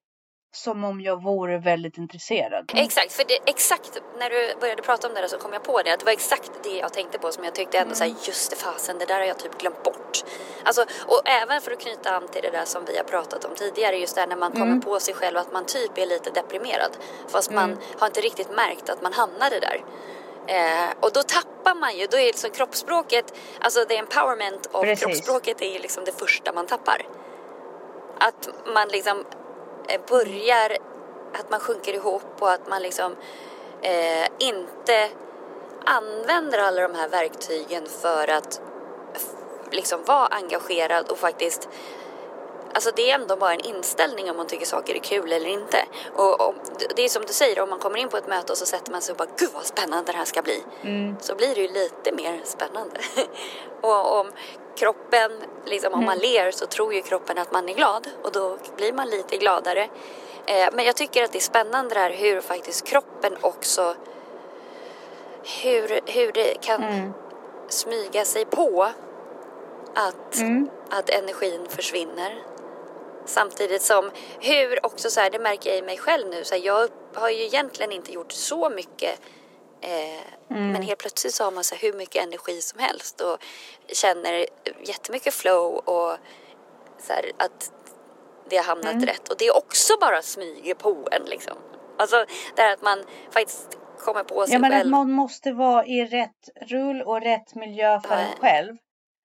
som 0.58 0.84
om 0.84 1.00
jag 1.00 1.22
vore 1.22 1.58
väldigt 1.58 1.98
intresserad. 1.98 2.72
Exakt, 2.74 3.12
för 3.12 3.24
det, 3.24 3.38
exakt 3.46 3.98
när 4.18 4.30
du 4.30 4.60
började 4.60 4.82
prata 4.82 5.08
om 5.08 5.14
det 5.14 5.20
där 5.20 5.28
så 5.28 5.38
kom 5.38 5.52
jag 5.52 5.62
på 5.62 5.82
det. 5.82 5.92
Att 5.92 6.00
det 6.00 6.06
var 6.06 6.12
exakt 6.12 6.50
det 6.62 6.76
jag 6.78 6.92
tänkte 6.92 7.18
på 7.18 7.32
som 7.32 7.44
jag 7.44 7.54
tyckte 7.54 7.78
ändå 7.78 7.94
mm. 7.94 7.96
såhär, 7.96 8.14
just 8.26 8.50
det 8.50 8.56
fasen, 8.56 8.98
det 8.98 9.04
där 9.04 9.14
har 9.14 9.26
jag 9.26 9.38
typ 9.38 9.58
glömt 9.58 9.82
bort. 9.82 10.24
Alltså, 10.64 10.82
och 11.06 11.22
även 11.24 11.60
för 11.60 11.72
att 11.72 11.80
knyta 11.80 12.10
an 12.10 12.28
till 12.28 12.42
det 12.42 12.50
där 12.50 12.64
som 12.64 12.84
vi 12.84 12.96
har 12.96 13.04
pratat 13.04 13.44
om 13.44 13.54
tidigare, 13.54 13.96
just 13.96 14.14
där 14.14 14.26
när 14.26 14.36
man 14.36 14.52
kommer 14.52 14.66
mm. 14.66 14.80
på 14.80 15.00
sig 15.00 15.14
själv 15.14 15.36
att 15.36 15.52
man 15.52 15.66
typ 15.66 15.98
är 15.98 16.06
lite 16.06 16.30
deprimerad. 16.30 16.96
Fast 17.28 17.50
mm. 17.50 17.70
man 17.70 17.78
har 17.98 18.06
inte 18.06 18.20
riktigt 18.20 18.50
märkt 18.50 18.90
att 18.90 19.02
man 19.02 19.12
hamnade 19.12 19.60
där. 19.60 19.84
Eh, 20.46 20.90
och 21.00 21.12
då 21.12 21.22
tappar 21.22 21.74
man 21.74 21.96
ju, 21.96 22.06
då 22.06 22.16
är 22.16 22.24
liksom 22.24 22.50
kroppsspråket, 22.50 23.34
alltså 23.60 23.84
the 23.84 23.96
empowerment 23.96 24.68
av 24.72 24.96
kroppsspråket 24.96 25.62
är 25.62 25.72
ju 25.72 25.78
liksom 25.78 26.04
det 26.04 26.12
första 26.12 26.52
man 26.52 26.66
tappar. 26.66 27.06
Att 28.18 28.48
man 28.74 28.88
liksom 28.88 29.24
Eh, 29.88 30.00
börjar 30.08 30.76
att 31.32 31.50
man 31.50 31.60
sjunker 31.60 31.94
ihop 31.94 32.22
och 32.38 32.50
att 32.50 32.68
man 32.68 32.82
liksom 32.82 33.16
eh, 33.82 34.28
inte 34.38 35.08
använder 35.84 36.58
alla 36.58 36.82
de 36.82 36.94
här 36.94 37.08
verktygen 37.08 37.86
för 37.86 38.30
att 38.30 38.60
liksom 39.70 40.04
vara 40.04 40.26
engagerad 40.26 41.08
och 41.08 41.18
faktiskt 41.18 41.68
Alltså 42.72 42.90
det 42.96 43.10
är 43.10 43.14
ändå 43.14 43.36
bara 43.36 43.54
en 43.54 43.60
inställning 43.60 44.30
om 44.30 44.36
man 44.36 44.46
tycker 44.46 44.66
saker 44.66 44.94
är 44.94 44.98
kul 44.98 45.32
eller 45.32 45.48
inte. 45.48 45.84
Och, 46.14 46.48
och 46.48 46.54
det 46.96 47.04
är 47.04 47.08
som 47.08 47.22
du 47.26 47.32
säger, 47.32 47.60
om 47.60 47.70
man 47.70 47.78
kommer 47.78 47.98
in 47.98 48.08
på 48.08 48.16
ett 48.16 48.28
möte 48.28 48.52
och 48.52 48.58
så 48.58 48.66
sätter 48.66 48.92
man 48.92 49.02
sig 49.02 49.12
och 49.12 49.18
bara 49.18 49.28
Gud 49.36 49.50
vad 49.54 49.66
spännande 49.66 50.12
det 50.12 50.18
här 50.18 50.24
ska 50.24 50.42
bli. 50.42 50.62
Mm. 50.82 51.16
Så 51.20 51.34
blir 51.34 51.54
det 51.54 51.60
ju 51.60 51.68
lite 51.68 52.12
mer 52.12 52.40
spännande. 52.44 53.00
och 53.80 54.20
om 54.20 54.32
kroppen, 54.76 55.32
liksom 55.64 55.92
om 55.92 55.98
mm. 55.98 56.06
man 56.06 56.18
ler 56.18 56.50
så 56.50 56.66
tror 56.66 56.94
ju 56.94 57.02
kroppen 57.02 57.38
att 57.38 57.52
man 57.52 57.68
är 57.68 57.74
glad 57.74 58.08
och 58.22 58.32
då 58.32 58.58
blir 58.76 58.92
man 58.92 59.08
lite 59.08 59.36
gladare. 59.36 59.88
Eh, 60.46 60.68
men 60.72 60.84
jag 60.84 60.96
tycker 60.96 61.24
att 61.24 61.32
det 61.32 61.38
är 61.38 61.40
spännande 61.40 61.94
det 61.94 62.00
här 62.00 62.10
hur 62.10 62.40
faktiskt 62.40 62.86
kroppen 62.86 63.36
också 63.40 63.94
hur, 65.62 66.00
hur 66.06 66.32
det 66.32 66.60
kan 66.60 66.82
mm. 66.82 67.12
smyga 67.68 68.24
sig 68.24 68.44
på 68.44 68.88
att, 69.94 70.38
Mm. 70.40 70.70
att 70.90 71.10
energin 71.10 71.66
försvinner. 71.68 72.42
Samtidigt 73.28 73.82
som 73.82 74.10
hur 74.40 74.86
också 74.86 75.10
så 75.10 75.20
här, 75.20 75.30
det 75.30 75.38
märker 75.38 75.70
jag 75.70 75.78
i 75.78 75.82
mig 75.82 75.98
själv 75.98 76.28
nu, 76.28 76.44
så 76.44 76.54
här, 76.54 76.62
jag 76.62 76.88
har 77.14 77.30
ju 77.30 77.42
egentligen 77.44 77.92
inte 77.92 78.12
gjort 78.12 78.32
så 78.32 78.70
mycket 78.70 79.20
eh, 79.80 80.22
Mm. 80.50 80.72
men 80.72 80.82
helt 80.82 80.98
plötsligt 80.98 81.34
så 81.34 81.44
har 81.44 81.50
man 81.50 81.64
så 81.64 81.74
här, 81.74 81.82
hur 81.82 81.92
mycket 81.92 82.22
energi 82.22 82.60
som 82.60 82.78
helst 82.80 83.20
och 83.20 83.38
känner 83.92 84.46
jättemycket 84.84 85.34
flow 85.34 85.74
och 85.76 86.16
så 86.98 87.12
här, 87.12 87.32
att 87.38 87.72
det 88.50 88.56
har 88.56 88.64
hamnat 88.64 88.92
Mm. 88.92 89.06
rätt 89.06 89.28
och 89.28 89.36
det 89.38 89.46
är 89.46 89.56
också 89.56 89.92
bara 90.00 90.22
smyger 90.22 90.74
på 90.74 91.08
en 91.12 91.22
liksom. 91.24 91.56
Alltså 91.98 92.24
det 92.56 92.62
här 92.62 92.72
att 92.72 92.82
man 92.82 93.04
faktiskt 93.30 93.78
kommer 93.98 94.24
på 94.24 94.44
sig 94.46 94.52
Ja, 94.54 94.58
men 94.58 94.72
att 94.72 94.78
själv. 94.78 94.90
man 94.90 95.10
måste 95.12 95.52
vara 95.52 95.86
i 95.86 96.04
rätt 96.04 96.48
rull 96.70 97.02
och 97.02 97.20
rätt 97.22 97.54
miljö 97.54 98.00
för 98.00 98.14
en 98.14 98.20
Nej. 98.24 98.36
själv. 98.40 98.76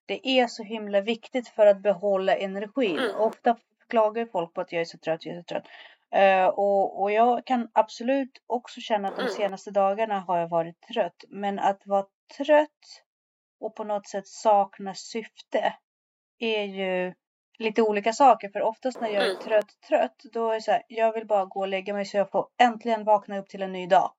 Det 0.06 0.28
är 0.28 0.46
så 0.46 0.62
himla 0.62 1.00
viktigt 1.00 1.48
för 1.48 1.66
att 1.66 1.82
behålla 1.82 2.36
energin. 2.36 2.98
Mm. 2.98 3.16
Ofta 3.16 3.56
klagar 3.94 4.26
folk 4.26 4.54
på 4.54 4.60
att 4.60 4.72
jag 4.72 4.80
är 4.80 4.84
så 4.84 4.98
trött, 4.98 5.24
jag 5.26 5.36
är 5.36 5.40
så 5.40 5.44
trött. 5.44 5.64
Eh, 6.14 6.46
och, 6.46 7.02
och 7.02 7.12
jag 7.12 7.46
kan 7.46 7.68
absolut 7.72 8.42
också 8.46 8.80
känna 8.80 9.08
att 9.08 9.16
de 9.16 9.22
Mm. 9.22 9.32
senaste 9.32 9.70
dagarna 9.70 10.20
har 10.20 10.38
jag 10.38 10.48
varit 10.48 10.80
trött. 10.94 11.24
Men 11.28 11.58
att 11.58 11.82
vara 11.86 12.06
trött 12.36 13.02
och 13.60 13.74
på 13.76 13.84
något 13.84 14.08
sätt 14.08 14.26
sakna 14.26 14.94
syfte 14.94 15.74
är 16.38 16.62
ju 16.64 17.14
lite 17.58 17.82
olika 17.82 18.12
saker. 18.12 18.48
För 18.48 18.62
oftast 18.62 19.00
när 19.00 19.08
jag 19.08 19.22
är 19.24 19.30
Mm. 19.30 19.42
trött, 19.42 19.80
trött, 19.88 20.16
då 20.32 20.50
är 20.50 20.54
det 20.54 20.60
så 20.60 20.70
här, 20.72 20.82
jag 20.88 21.12
vill 21.12 21.26
bara 21.26 21.44
gå 21.44 21.60
och 21.60 21.68
lägga 21.68 21.94
mig 21.94 22.04
så 22.04 22.16
jag 22.16 22.30
får 22.30 22.48
äntligen 22.62 23.04
vakna 23.04 23.38
upp 23.38 23.48
till 23.48 23.62
en 23.62 23.72
ny 23.72 23.86
dag. 23.86 24.12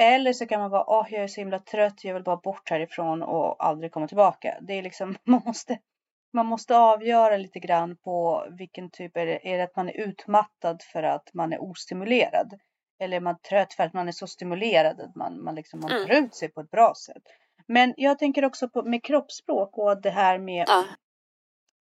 Eller 0.00 0.32
så 0.32 0.46
kan 0.46 0.60
man 0.60 0.70
vara, 0.70 0.84
åh 0.90 1.06
jag 1.10 1.22
är 1.22 1.28
så 1.28 1.40
himla 1.40 1.58
trött, 1.58 2.04
jag 2.04 2.14
vill 2.14 2.22
bara 2.22 2.36
bort 2.36 2.70
härifrån 2.70 3.22
och 3.22 3.64
aldrig 3.66 3.92
komma 3.92 4.08
tillbaka. 4.08 4.58
Det 4.60 4.72
är 4.74 4.82
liksom, 4.82 5.16
man 5.24 5.42
måste, 5.46 5.78
man 6.32 6.46
måste 6.46 6.76
avgöra 6.78 7.36
lite 7.36 7.58
grann 7.58 7.96
på 7.96 8.46
vilken 8.58 8.90
typ, 8.90 9.16
är 9.16 9.26
det, 9.26 9.48
är 9.52 9.58
det 9.58 9.64
att 9.64 9.76
man 9.76 9.88
är 9.88 10.00
utmattad 10.00 10.82
för 10.82 11.02
att 11.02 11.34
man 11.34 11.52
är 11.52 11.62
ostimulerad? 11.62 12.60
Eller 13.00 13.16
är 13.16 13.20
man 13.20 13.38
trött 13.48 13.74
för 13.74 13.82
att 13.84 13.92
man 13.92 14.08
är 14.08 14.12
så 14.12 14.26
stimulerad 14.26 15.00
att 15.00 15.14
man, 15.16 15.44
man, 15.44 15.54
liksom, 15.54 15.80
man 15.80 15.90
Mm. 15.92 16.06
tar 16.06 16.14
ut 16.14 16.34
sig 16.34 16.48
på 16.48 16.60
ett 16.60 16.70
bra 16.70 16.92
sätt? 17.06 17.22
Men 17.66 17.94
jag 17.96 18.18
tänker 18.18 18.44
också 18.44 18.68
på 18.68 18.82
med 18.82 19.04
kroppsspråk 19.04 19.78
och 19.78 20.02
det 20.02 20.10
här 20.10 20.38
med 20.38 20.64
Ja, 20.68 20.84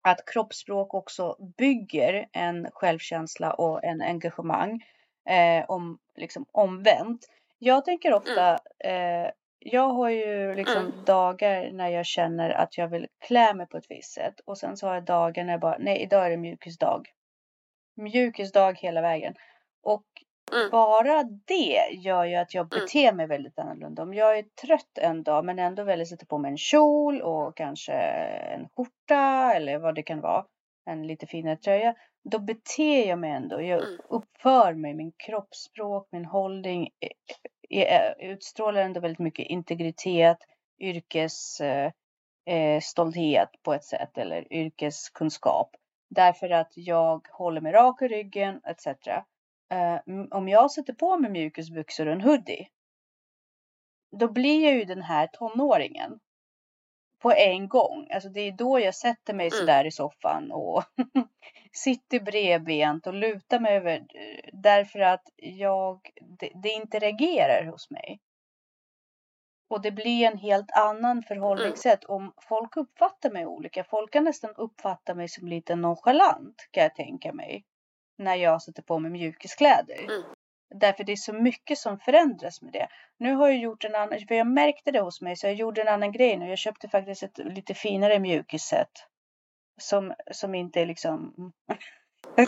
att 0.01 0.25
kroppsspråk 0.25 0.93
också 0.93 1.35
bygger 1.57 2.27
en 2.31 2.67
självkänsla 2.71 3.53
och 3.53 3.83
en 3.83 4.01
engagemang 4.01 4.85
eh, 5.29 5.65
om 5.67 5.99
liksom 6.15 6.45
omvänt. 6.51 7.27
Jag 7.59 7.85
tänker 7.85 8.13
ofta, 8.13 8.53
eh, 8.79 9.31
jag 9.59 9.89
har 9.89 10.09
ju 10.09 10.55
liksom 10.55 10.77
Mm. 10.85 11.05
dagar 11.05 11.71
när 11.71 11.87
jag 11.89 12.05
känner 12.05 12.49
att 12.49 12.77
jag 12.77 12.87
vill 12.87 13.07
klä 13.27 13.53
mig 13.53 13.67
på 13.67 13.77
ett 13.77 13.85
visst 13.91 14.13
sätt 14.13 14.39
och 14.45 14.57
sen 14.57 14.77
så 14.77 14.87
har 14.87 14.93
jag 14.93 15.03
dagar 15.05 15.43
när 15.43 15.53
jag 15.53 15.59
bara, 15.61 15.77
nej 15.79 16.01
idag 16.01 16.25
är 16.25 16.29
det 16.29 16.37
mjukisdag. 16.37 17.07
Mjukisdag 17.95 18.79
hela 18.79 19.01
vägen. 19.01 19.35
Och 19.83 20.03
Mm. 20.53 20.69
bara 20.71 21.23
det 21.23 21.89
gör 21.91 22.25
ju 22.25 22.35
att 22.35 22.53
jag 22.53 22.73
Mm. 22.73 22.85
beter 22.85 23.13
mig 23.13 23.27
väldigt 23.27 23.59
annorlunda. 23.59 24.03
Om 24.03 24.13
jag 24.13 24.37
är 24.37 24.43
trött 24.43 24.97
en 25.01 25.23
dag 25.23 25.45
men 25.45 25.59
ändå 25.59 25.83
väljer 25.83 26.01
att 26.05 26.09
sätta 26.09 26.25
på 26.25 26.37
mig 26.37 26.51
en 26.51 26.57
kjol 26.57 27.21
och 27.21 27.57
kanske 27.57 27.93
en 27.93 28.67
skjorta 28.75 29.53
eller 29.55 29.77
vad 29.77 29.95
det 29.95 30.03
kan 30.03 30.21
vara. 30.21 30.45
En 30.85 31.07
lite 31.07 31.27
finare 31.27 31.55
tröja. 31.57 31.95
Då 32.23 32.39
beter 32.39 33.07
jag 33.07 33.19
mig 33.19 33.31
ändå. 33.31 33.61
Jag 33.61 33.83
Mm. 33.87 33.99
uppför 34.09 34.73
mig, 34.73 34.93
min 34.93 35.11
kroppsspråk, 35.17 36.07
min 36.11 36.25
hållning 36.25 36.83
eh, 36.99 37.09
utstrålar 38.19 38.81
ändå 38.81 38.99
väldigt 38.99 39.19
mycket 39.19 39.45
integritet, 39.47 40.37
yrkes 40.79 41.61
eh, 41.61 41.91
eh, 42.45 42.81
på 43.63 43.73
ett 43.73 43.83
sätt 43.83 44.17
eller 44.17 44.53
yrkeskunskap. 44.53 45.75
Därför 46.09 46.49
att 46.49 46.71
jag 46.75 47.27
håller 47.31 47.61
mig 47.61 47.71
rak 47.71 48.01
i 48.01 48.07
ryggen 48.07 48.61
etc. 48.63 48.87
Eh, 49.71 49.99
om 50.31 50.47
jag 50.49 50.71
sätter 50.71 50.93
på 50.93 51.17
mig 51.17 51.31
mjukisbyxor 51.31 52.05
och 52.05 52.13
en 52.13 52.21
hoodie. 52.21 52.67
Då 54.11 54.31
blir 54.31 54.63
jag 54.65 54.73
ju 54.73 54.85
den 54.85 55.01
här 55.01 55.27
tonåringen. 55.27 56.19
På 57.21 57.31
en 57.31 57.67
gång. 57.67 58.07
Alltså 58.11 58.29
det 58.29 58.41
är 58.41 58.51
då 58.51 58.79
jag 58.79 58.95
sätter 58.95 59.33
mig 59.33 59.47
Mm. 59.47 59.59
sådär 59.59 59.85
i 59.85 59.91
soffan 59.91 60.51
och 60.51 60.83
sitter 61.77 62.19
bredbent 62.19 63.07
och 63.07 63.13
lutar 63.13 63.59
mig 63.59 63.75
över. 63.75 63.95
eh, 63.97 64.49
Därför 64.53 64.99
att 64.99 65.23
jag, 65.35 66.09
det, 66.39 66.51
det 66.63 66.69
interagerar 66.69 67.65
hos 67.65 67.89
mig. 67.91 68.19
Och 69.69 69.81
det 69.81 69.91
blir 69.91 70.27
en 70.27 70.37
helt 70.37 70.71
annan 70.71 71.23
förhållningssätt 71.23 72.03
om 72.03 72.33
folk 72.49 72.77
uppfattar 72.77 73.31
mig 73.31 73.45
olika. 73.45 73.83
Folk 73.83 74.13
kan 74.13 74.23
nästan 74.23 74.53
uppfatta 74.55 75.15
mig 75.15 75.27
som 75.27 75.47
lite 75.47 75.75
nonchalant 75.75 76.67
kan 76.71 76.83
jag 76.83 76.95
tänka 76.95 77.33
mig. 77.33 77.65
När 78.17 78.35
jag 78.35 78.61
sätter 78.61 78.81
på 78.83 78.99
mig 78.99 79.11
mjukiskläder. 79.11 80.03
Mm. 80.03 80.23
Därför 80.75 81.03
det 81.03 81.11
är 81.11 81.15
så 81.15 81.33
mycket 81.33 81.77
som 81.77 81.99
förändras 81.99 82.61
med 82.61 82.73
det. 82.73 82.87
Nu 83.17 83.33
har 83.33 83.47
jag 83.47 83.57
gjort 83.57 83.83
en 83.83 83.95
annan, 83.95 84.19
för 84.27 84.35
jag 84.35 84.47
märkte 84.47 84.91
det 84.91 84.99
hos 84.99 85.21
mig 85.21 85.35
så 85.35 85.47
jag 85.47 85.53
gjorde 85.53 85.81
en 85.81 85.87
annan 85.87 86.11
grej 86.11 86.37
nu. 86.37 86.49
Jag 86.49 86.57
köpte 86.57 86.89
faktiskt 86.89 87.23
ett 87.23 87.37
lite 87.37 87.73
finare 87.73 88.19
mjukisset. 88.19 88.91
Som, 89.77 90.13
som 90.31 90.55
inte 90.55 90.81
är 90.81 90.85
liksom 90.85 91.33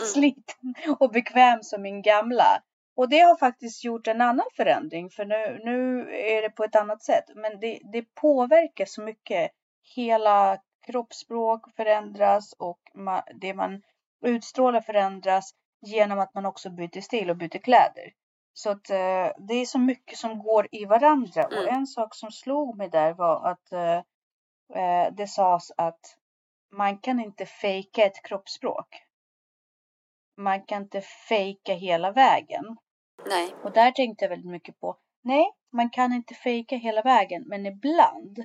sliten 0.00 0.74
och 0.98 1.10
bekväm 1.10 1.62
som 1.62 1.82
min 1.82 2.02
gamla. 2.02 2.62
Och 2.96 3.08
det 3.08 3.18
har 3.20 3.36
faktiskt 3.36 3.84
gjort 3.84 4.06
en 4.06 4.20
annan 4.20 4.46
förändring 4.56 5.10
för 5.10 5.24
nu, 5.24 5.60
nu 5.64 6.00
är 6.16 6.42
det 6.42 6.50
på 6.50 6.64
ett 6.64 6.76
annat 6.76 7.02
sätt. 7.02 7.24
Men 7.34 7.60
det, 7.60 7.80
det 7.92 8.14
påverkar 8.14 8.84
så 8.84 9.02
mycket. 9.02 9.50
Hela 9.96 10.58
kroppsspråk 10.86 11.76
förändras 11.76 12.52
och 12.52 12.80
ma, 12.94 13.22
det 13.34 13.54
man 13.54 13.82
utstrålar 14.24 14.80
förändras 14.80 15.54
genom 15.80 16.18
att 16.18 16.34
man 16.34 16.46
också 16.46 16.70
byter 16.70 17.00
stil 17.00 17.30
och 17.30 17.36
byter 17.36 17.58
kläder. 17.58 18.12
Så 18.52 18.70
att 18.70 18.90
eh, 18.90 19.28
det 19.38 19.54
är 19.54 19.66
så 19.66 19.78
mycket 19.78 20.18
som 20.18 20.38
går 20.38 20.68
i 20.72 20.84
varandra. 20.84 21.44
Och 21.46 21.52
Mm. 21.52 21.74
en 21.74 21.86
sak 21.86 22.14
som 22.14 22.30
slog 22.30 22.76
mig 22.76 22.88
där 22.88 23.12
var 23.12 23.48
att 23.50 23.72
eh, 23.72 23.98
eh, 24.82 25.12
det 25.12 25.26
sades 25.26 25.72
att 25.76 26.16
man 26.72 26.98
kan 26.98 27.20
inte 27.20 27.46
fejka 27.46 28.04
ett 28.04 28.22
kroppsspråk. 28.22 29.02
Man 30.36 30.62
kan 30.62 30.82
inte 30.82 31.00
fejka 31.00 31.74
hela 31.74 32.12
vägen. 32.12 32.76
nej. 33.26 33.54
Och 33.64 33.72
där 33.72 33.90
tänkte 33.90 34.24
jag 34.24 34.30
väldigt 34.30 34.50
mycket 34.50 34.80
på. 34.80 34.96
Nej, 35.22 35.44
man 35.72 35.90
kan 35.90 36.12
inte 36.12 36.34
fejka 36.34 36.76
hela 36.76 37.02
vägen, 37.02 37.44
men 37.46 37.66
ibland. 37.66 38.38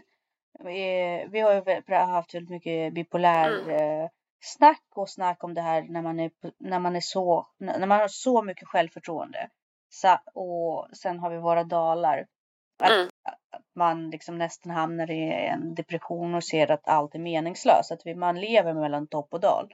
Eh, 0.60 1.29
vi 1.29 1.39
har 1.39 1.53
ju 1.53 1.96
haft 1.96 2.36
väldigt 2.36 2.50
mycket 2.50 2.94
bipolär 2.94 3.60
Mm. 3.60 3.70
eh, 4.01 4.10
snack 4.39 4.84
och 4.96 5.10
snack 5.10 5.44
om 5.44 5.53
det 5.53 5.62
här 5.62 5.82
när 5.84 6.01
man 6.01 6.20
är, 6.20 6.32
när 6.60 6.79
man 6.79 6.96
är 6.96 7.00
så, 7.00 7.48
när 7.58 7.88
man 7.88 8.00
har 8.00 8.08
så 8.08 8.41
mycket 8.44 8.67
självförtroende. 8.67 9.50
Så, 9.89 10.17
och 10.34 10.88
sen 10.98 11.20
har 11.20 11.29
vi 11.29 11.38
våra 11.38 11.63
dalar. 11.63 12.27
Att, 12.79 12.91
Mm. 12.91 13.10
Man 13.76 14.10
liksom 14.10 14.38
nästan 14.38 14.72
hamnar 14.72 15.12
i 15.12 15.34
en 15.34 15.76
depression 15.76 16.36
och 16.36 16.44
ser 16.44 16.72
att 16.72 16.88
allt 16.88 17.16
är 17.16 17.20
meningslöst. 17.20 17.92
Att 17.92 18.18
man 18.18 18.40
lever 18.40 18.74
mellan 18.74 19.08
topp 19.08 19.28
och 19.32 19.40
dal. 19.40 19.74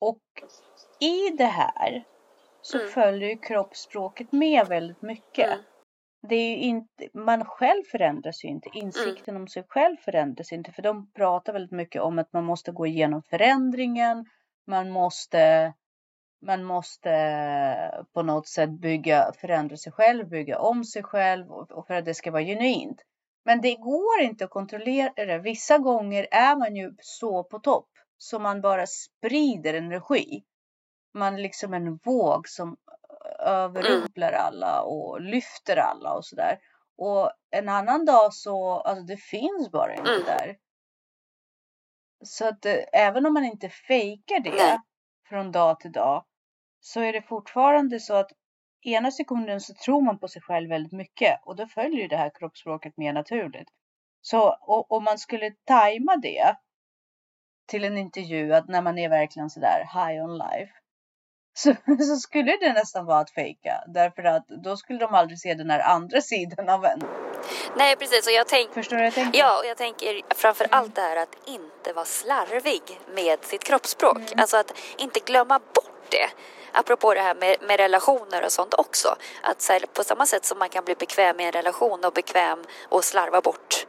Och 0.00 0.22
i 1.00 1.30
det 1.30 1.44
här 1.44 2.04
så 2.62 2.78
Mm. 2.78 2.90
följer 2.90 3.28
ju 3.28 3.36
kroppsspråket 3.36 4.32
med 4.32 4.66
väldigt 4.66 5.02
mycket. 5.02 5.46
Mm. 5.46 5.58
Det 6.28 6.34
är 6.34 6.56
inte, 6.56 7.08
man 7.14 7.44
själv 7.44 7.82
förändras 7.90 8.44
ju 8.44 8.48
inte. 8.48 8.68
Insikten 8.72 9.36
om 9.36 9.48
sig 9.48 9.64
själv 9.68 9.96
förändras 9.96 10.52
inte. 10.52 10.72
För 10.72 10.82
de 10.82 11.10
pratar 11.12 11.52
väldigt 11.52 11.70
mycket 11.70 12.02
om 12.02 12.18
att 12.18 12.32
man 12.32 12.44
måste 12.44 12.72
gå 12.72 12.86
igenom 12.86 13.22
förändringen. 13.22 14.26
Man 14.66 14.90
måste, 14.90 15.72
man 16.42 16.64
måste 16.64 17.10
på 18.12 18.22
något 18.22 18.48
sätt 18.48 18.70
bygga, 18.70 19.32
förändra 19.40 19.76
sig 19.76 19.92
själv, 19.92 20.28
bygga 20.28 20.58
om 20.58 20.84
sig 20.84 21.02
själv 21.02 21.52
och, 21.52 21.72
och 21.72 21.86
för 21.86 21.94
att 21.94 22.04
det 22.04 22.14
ska 22.14 22.30
vara 22.30 22.42
genuint. 22.42 23.02
Men 23.44 23.60
det 23.60 23.74
går 23.74 24.20
inte 24.20 24.44
att 24.44 24.50
kontrollera 24.50 25.12
det. 25.26 25.38
Vissa 25.38 25.78
gånger 25.78 26.26
är 26.30 26.56
man 26.56 26.76
ju 26.76 26.94
så 27.00 27.44
på 27.44 27.58
topp 27.58 27.88
så 28.18 28.38
man 28.38 28.60
bara 28.60 28.86
sprider 28.86 29.74
energi. 29.74 30.44
Man 31.14 31.34
är 31.34 31.38
liksom 31.38 31.74
en 31.74 31.96
våg 31.96 32.48
som 32.48 32.76
överrumplar 33.38 34.32
alla 34.32 34.82
och 34.82 35.20
lyfter 35.20 35.76
alla 35.76 36.12
och 36.14 36.24
sådär. 36.24 36.58
Och 36.96 37.30
en 37.50 37.68
annan 37.68 38.04
dag 38.04 38.34
så, 38.34 38.80
alltså 38.80 39.04
det 39.04 39.16
finns 39.16 39.70
bara 39.70 39.94
inte 39.94 40.10
Mm. 40.10 40.24
där. 40.26 40.56
Så 42.24 42.48
att 42.48 42.66
eh, 42.66 42.78
även 42.92 43.26
om 43.26 43.34
man 43.34 43.44
inte 43.44 43.68
fejkar 43.68 44.40
det 44.40 44.80
från 45.28 45.52
dag 45.52 45.80
till 45.80 45.92
dag 45.92 46.24
så 46.80 47.00
är 47.00 47.12
det 47.12 47.22
fortfarande 47.22 48.00
så 48.00 48.14
att 48.14 48.30
ena 48.84 49.10
sekunden 49.10 49.60
så 49.60 49.74
tror 49.74 50.00
man 50.00 50.18
på 50.18 50.28
sig 50.28 50.42
själv 50.42 50.68
väldigt 50.68 50.92
mycket 50.92 51.40
och 51.44 51.56
då 51.56 51.66
följer 51.66 52.08
det 52.08 52.16
här 52.16 52.30
kroppsspråket 52.34 52.96
mer 52.96 53.12
naturligt. 53.12 53.68
Så 54.20 54.50
om 54.88 55.04
man 55.04 55.18
skulle 55.18 55.50
tajma 55.64 56.16
det 56.16 56.56
till 57.66 57.84
en 57.84 57.98
intervju 57.98 58.54
att 58.54 58.68
när 58.68 58.82
man 58.82 58.98
är 58.98 59.08
verkligen 59.08 59.50
sådär 59.50 59.88
high 59.94 60.24
on 60.24 60.38
life 60.38 60.72
så, 61.56 61.74
så 62.04 62.16
skulle 62.16 62.56
det 62.56 62.72
nästan 62.72 63.06
vara 63.06 63.18
att 63.18 63.30
fejka. 63.30 63.84
Därför 63.86 64.24
att 64.24 64.48
då 64.48 64.76
skulle 64.76 64.98
de 64.98 65.14
aldrig 65.14 65.38
se 65.38 65.54
den 65.54 65.70
här 65.70 65.80
andra 65.80 66.20
sidan 66.20 66.68
av 66.68 66.84
en. 66.84 67.02
Nej, 67.76 67.96
precis. 67.96 68.26
Och 68.26 68.32
jag 68.32 68.48
tänk... 68.48 68.72
Förstår 68.74 68.96
du 68.96 69.02
vad 69.02 69.06
jag 69.06 69.14
tänker? 69.14 69.38
Ja, 69.38 69.58
och 69.58 69.66
jag 69.66 69.76
tänker 69.76 70.20
framför 70.34 70.66
allt 70.70 70.94
det 70.94 71.00
här 71.00 71.16
att 71.16 71.36
inte 71.46 71.92
vara 71.92 72.04
slarvig 72.04 72.82
med 73.14 73.44
sitt 73.44 73.64
kroppsspråk. 73.64 74.16
Mm. 74.16 74.28
Alltså 74.36 74.56
att 74.56 74.78
inte 74.98 75.20
glömma 75.20 75.58
bort 75.58 76.10
det. 76.10 76.28
Apropå 76.74 77.14
det 77.14 77.20
här 77.20 77.34
med, 77.34 77.56
med 77.62 77.80
relationer 77.80 78.44
och 78.44 78.52
sånt 78.52 78.74
också. 78.74 79.16
Att 79.42 79.62
så 79.62 79.72
här, 79.72 79.84
på 79.92 80.04
samma 80.04 80.26
sätt 80.26 80.44
som 80.44 80.58
man 80.58 80.68
kan 80.68 80.84
bli 80.84 80.94
bekväm 80.94 81.40
i 81.40 81.44
en 81.44 81.52
relation 81.52 82.04
och 82.04 82.12
bekväm 82.12 82.64
och 82.88 83.04
slarva 83.04 83.40
bort 83.40 83.86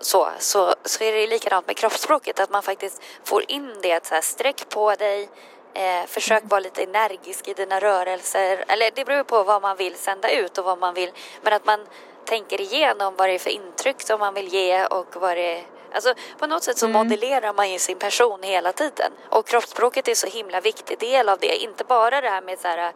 så, 0.00 0.28
så, 0.38 0.74
så 0.84 1.04
är 1.04 1.12
det 1.12 1.26
likadant 1.26 1.66
med 1.66 1.76
kroppsspråket. 1.76 2.40
Att 2.40 2.50
man 2.50 2.62
faktiskt 2.62 3.02
får 3.24 3.44
in 3.50 3.78
det 3.82 3.92
att 3.92 4.06
så 4.06 4.14
här, 4.14 4.22
sträck 4.22 4.68
på 4.68 4.94
dig, 4.94 5.28
eh, 5.74 6.06
försök 6.06 6.42
vara 6.46 6.60
lite 6.60 6.82
energisk 6.82 7.48
i 7.48 7.54
dina 7.54 7.80
rörelser. 7.80 8.64
Eller 8.68 8.90
det 8.94 9.04
beror 9.04 9.24
på 9.24 9.42
vad 9.42 9.62
man 9.62 9.76
vill 9.76 9.94
sända 9.94 10.30
ut 10.30 10.58
och 10.58 10.64
vad 10.64 10.78
man 10.78 10.94
vill. 10.94 11.12
Men 11.42 11.52
att 11.52 11.64
man 11.64 11.86
tänker 12.24 12.60
igenom 12.60 13.14
vad 13.16 13.28
det 13.28 13.32
är 13.32 13.38
för 13.38 13.50
intryck 13.50 14.02
som 14.02 14.20
man 14.20 14.34
vill 14.34 14.48
ge 14.48 14.86
och 14.86 15.16
vad 15.16 15.36
det 15.36 15.58
är 15.58 15.64
Alltså 15.94 16.14
på 16.38 16.46
något 16.46 16.62
sätt 16.64 16.78
så 16.78 16.86
Mm. 16.86 16.98
modellerar 16.98 17.52
man 17.52 17.70
ju 17.72 17.78
sin 17.78 17.98
person 17.98 18.42
hela 18.42 18.72
tiden. 18.72 19.12
Och 19.30 19.46
kroppsspråket 19.46 20.08
är 20.08 20.14
så 20.14 20.26
himla 20.26 20.60
viktig 20.60 20.98
del 20.98 21.28
av 21.28 21.38
det. 21.38 21.56
Inte 21.56 21.84
bara 21.84 22.20
det 22.20 22.28
här 22.28 22.42
med 22.42 22.58
så 22.58 22.68
här, 22.68 22.92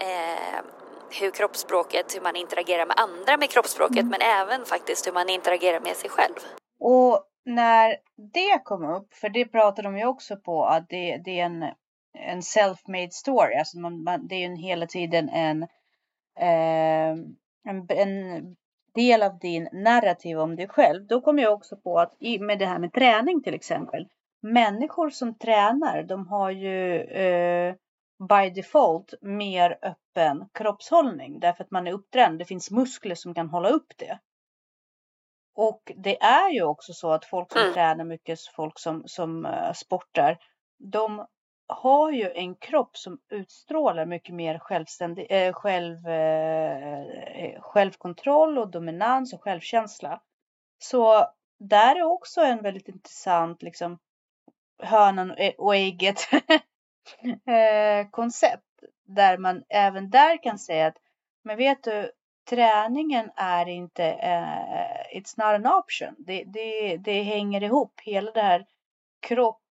eh, 0.00 0.60
hur 1.20 1.30
kroppsspråket, 1.30 2.14
hur 2.16 2.20
man 2.20 2.36
interagerar 2.36 2.86
med 2.86 2.96
andra 3.00 3.36
med 3.36 3.50
kroppsspråket, 3.50 3.98
Mm. 3.98 4.08
men 4.08 4.20
även 4.22 4.64
faktiskt 4.64 5.06
hur 5.06 5.12
man 5.12 5.28
interagerar 5.28 5.80
med 5.80 5.96
sig 5.96 6.10
själv. 6.10 6.34
Och 6.80 7.24
när 7.44 7.96
det 8.32 8.60
kom 8.64 8.84
upp, 8.96 9.14
för 9.14 9.28
det 9.28 9.44
pratade 9.44 9.88
de 9.88 9.98
ju 9.98 10.06
också 10.06 10.36
på 10.36 10.64
att 10.64 10.88
det, 10.88 11.20
det 11.24 11.40
är 11.40 11.44
en, 11.44 11.62
en 12.18 12.40
self-made 12.40 13.10
story. 13.10 13.54
Alltså 13.58 13.78
man, 13.78 14.02
man, 14.02 14.26
det 14.28 14.34
är 14.34 14.48
ju 14.48 14.56
hela 14.56 14.86
tiden 14.86 15.28
en, 15.28 15.62
eh, 16.40 17.10
en, 17.68 17.86
en 17.88 18.56
del 18.94 19.22
av 19.22 19.38
din 19.38 19.68
narrativ 19.72 20.38
om 20.38 20.56
dig 20.56 20.68
själv. 20.68 21.06
Då 21.06 21.20
kom 21.20 21.38
jag 21.38 21.52
också 21.52 21.76
på 21.76 21.98
att 21.98 22.14
med 22.40 22.58
det 22.58 22.66
här 22.66 22.78
med 22.78 22.92
träning 22.92 23.42
till 23.42 23.54
exempel. 23.54 24.08
Människor 24.42 25.10
som 25.10 25.34
tränar, 25.34 26.02
de 26.02 26.28
har 26.28 26.50
ju 26.50 27.00
eh, 27.00 27.74
by 28.28 28.50
default 28.50 29.14
mer 29.20 29.78
öppen 29.82 30.48
kroppshållning 30.54 31.40
därför 31.40 31.64
att 31.64 31.70
man 31.70 31.86
är 31.86 31.92
upptränad. 31.92 32.38
Det 32.38 32.44
finns 32.44 32.70
muskler 32.70 33.14
som 33.14 33.34
kan 33.34 33.48
hålla 33.48 33.68
upp 33.68 33.92
det. 33.96 34.18
Och 35.54 35.92
det 35.96 36.22
är 36.22 36.50
ju 36.50 36.62
också 36.62 36.92
så 36.92 37.12
att 37.12 37.24
folk 37.24 37.52
som 37.52 37.60
Mm. 37.62 37.74
tränar 37.74 38.04
mycket, 38.04 38.40
folk 38.56 38.78
som, 38.78 39.02
som 39.06 39.46
eh, 39.46 39.72
sportar, 39.72 40.38
de 40.78 41.26
har 41.70 42.10
ju 42.10 42.30
en 42.34 42.54
kropp 42.54 42.96
som 42.96 43.18
utstrålar 43.28 44.06
mycket 44.06 44.34
mer 44.34 44.58
självständig, 44.58 45.26
eh, 45.30 45.52
själv, 45.52 46.08
eh, 46.08 47.00
eh, 47.00 47.60
självkontroll 47.60 48.58
och 48.58 48.70
dominans 48.70 49.32
och 49.32 49.42
självkänsla. 49.42 50.20
Så 50.78 51.26
där 51.58 51.96
är 51.96 52.02
också 52.02 52.40
en 52.40 52.62
väldigt 52.62 52.88
intressant 52.88 53.62
liksom 53.62 53.98
hönan 54.82 55.34
och 55.58 55.76
ägget 55.76 56.18
eh, 57.46 58.10
koncept. 58.10 58.64
Där 59.04 59.38
man 59.38 59.62
även 59.68 60.10
där 60.10 60.42
kan 60.42 60.58
säga 60.58 60.86
att, 60.86 60.96
men 61.42 61.56
vet 61.56 61.82
du, 61.82 62.10
träningen 62.50 63.30
är 63.36 63.68
inte, 63.68 64.04
eh, 64.04 65.18
it's 65.18 65.34
not 65.36 65.66
an 65.66 65.66
option. 65.66 66.14
Det, 66.18 66.44
det, 66.44 66.96
det 66.96 67.22
hänger 67.22 67.62
ihop, 67.62 68.00
hela 68.04 68.30
det 68.30 68.42
här 68.42 68.66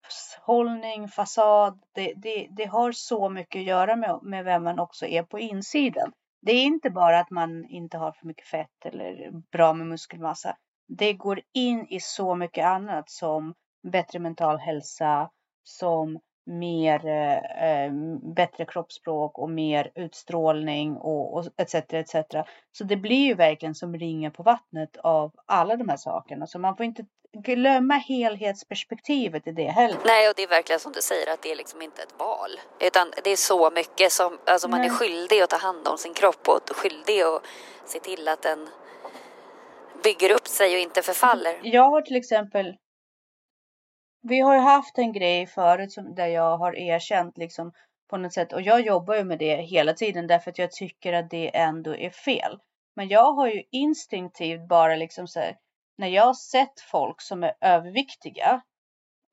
kroppshållning, 0.01 1.07
fasad, 1.07 1.79
det, 1.95 2.13
det, 2.15 2.47
det 2.51 2.65
har 2.65 2.91
så 2.91 3.29
mycket 3.29 3.59
att 3.59 3.65
göra 3.65 3.95
med, 3.95 4.19
med 4.23 4.45
vem 4.45 4.63
man 4.63 4.79
också 4.79 5.05
är 5.05 5.23
på 5.23 5.39
insidan. 5.39 6.11
Det 6.41 6.51
är 6.51 6.63
inte 6.63 6.89
bara 6.89 7.19
att 7.19 7.31
man 7.31 7.65
inte 7.65 7.97
har 7.97 8.11
för 8.11 8.27
mycket 8.27 8.47
fett 8.47 8.85
eller 8.85 9.31
bra 9.51 9.73
med 9.73 9.87
muskelmassa. 9.87 10.57
Det 10.87 11.13
går 11.13 11.41
in 11.53 11.87
i 11.89 11.99
så 11.99 12.35
mycket 12.35 12.65
annat 12.65 13.09
som 13.09 13.53
bättre 13.91 14.19
mental 14.19 14.57
hälsa, 14.57 15.29
som 15.63 16.19
mer, 16.45 17.05
eh, 17.05 17.63
eh 17.63 17.91
bättre 18.35 18.65
kroppsspråk 18.65 19.39
och 19.39 19.49
mer 19.49 19.91
utstrålning 19.95 20.97
och, 20.97 21.33
och 21.33 21.45
etc, 21.57 21.75
etc. 21.75 22.15
Så 22.71 22.83
det 22.83 22.97
blir 22.97 23.25
ju 23.25 23.33
verkligen 23.33 23.75
som 23.75 23.97
ringar 23.97 24.29
på 24.29 24.43
vattnet 24.43 24.97
av 24.97 25.31
alla 25.45 25.75
de 25.75 25.89
här 25.89 25.97
sakerna. 25.97 26.47
Så 26.47 26.59
man 26.59 26.77
får 26.77 26.85
inte 26.85 27.05
glömma 27.33 27.93
helhetsperspektivet 27.93 29.47
i 29.47 29.51
det 29.51 29.67
heller. 29.67 29.97
Nej, 30.05 30.29
och 30.29 30.33
det 30.35 30.43
är 30.43 30.47
verkligen 30.47 30.79
som 30.79 30.91
du 30.91 31.01
säger 31.01 31.33
att 31.33 31.41
det 31.41 31.51
är 31.51 31.55
liksom 31.55 31.81
inte 31.81 32.01
ett 32.03 32.19
val. 32.19 32.49
Utan 32.79 33.11
det 33.23 33.29
är 33.29 33.35
så 33.35 33.71
mycket 33.71 34.11
som, 34.11 34.39
alltså 34.45 34.67
man 34.67 34.79
är 34.79 34.87
Nej. 34.87 34.97
skyldig 34.97 35.41
att 35.41 35.49
ta 35.49 35.57
hand 35.57 35.87
om 35.87 35.97
sin 35.97 36.13
kropp 36.13 36.47
och 36.47 36.75
skyldig 36.75 37.21
att 37.21 37.43
se 37.85 37.99
till 37.99 38.27
att 38.27 38.41
den 38.41 38.69
bygger 40.03 40.31
upp 40.31 40.47
sig 40.47 40.73
och 40.73 40.79
inte 40.79 41.01
förfaller. 41.01 41.59
Jag 41.63 41.89
har 41.89 42.01
till 42.01 42.15
exempel 42.15 42.77
Vi 44.21 44.39
har 44.39 44.53
ju 44.53 44.59
haft 44.59 44.97
en 44.97 45.13
grej 45.13 45.47
förut 45.47 45.91
som, 45.91 46.15
där 46.15 46.27
jag 46.27 46.57
har 46.57 46.75
erkänt 46.75 47.37
liksom 47.37 47.71
på 48.09 48.17
något 48.17 48.33
sätt 48.33 48.53
och 48.53 48.61
jag 48.61 48.81
jobbar 48.81 49.15
ju 49.15 49.23
med 49.23 49.39
det 49.39 49.55
hela 49.55 49.93
tiden 49.93 50.27
därför 50.27 50.51
att 50.51 50.57
jag 50.57 50.71
tycker 50.71 51.13
att 51.13 51.29
det 51.29 51.57
ändå 51.57 51.95
är 51.95 52.09
fel. 52.09 52.59
Men 52.95 53.07
jag 53.07 53.33
har 53.33 53.47
ju 53.47 53.63
instinktivt 53.71 54.67
bara 54.67 54.95
liksom 54.95 55.27
så 55.27 55.39
här, 55.39 55.55
när 55.99 56.07
jag 56.07 56.23
har 56.25 56.33
sett 56.33 56.81
folk 56.81 57.21
som 57.21 57.43
är 57.43 57.53
överviktiga 57.61 58.61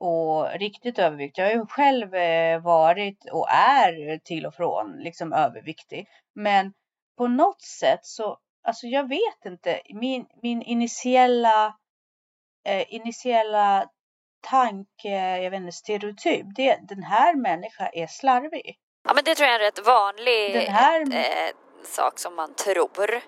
och 0.00 0.50
riktigt 0.50 0.98
överviktiga. 0.98 1.44
Jag 1.44 1.56
har 1.56 1.60
ju 1.60 1.66
själv 1.66 2.14
eh, 2.14 2.60
varit 2.60 3.30
och 3.32 3.50
är 3.50 4.18
till 4.18 4.46
och 4.46 4.54
från 4.54 4.96
liksom 4.98 5.32
överviktig. 5.32 6.08
Men 6.34 6.72
på 7.18 7.28
något 7.28 7.62
sätt 7.62 8.00
så, 8.02 8.38
alltså 8.68 8.86
jag 8.86 9.08
vet 9.08 9.44
inte, 9.46 9.80
min, 9.94 10.26
min 10.42 10.62
initiella, 10.62 11.76
eh, 12.68 12.94
initiella 12.94 13.86
tanke, 14.50 15.38
jag 15.42 15.50
vet 15.50 15.60
inte, 15.60 15.72
stereotyp, 15.72 16.46
det, 16.56 16.78
den 16.88 17.02
här 17.02 17.34
människan 17.34 17.88
är 17.92 18.06
slarvig. 18.06 18.76
Ja, 19.08 19.14
men 19.14 19.24
det 19.24 19.34
tror 19.34 19.46
jag 19.46 19.54
är 19.54 19.60
en 19.60 19.66
rätt 19.66 19.86
vanlig 19.86 20.60
här- 20.60 21.14
eh, 21.14 21.50
sak 21.84 22.18
som 22.18 22.36
man 22.36 22.54
tror 22.54 23.20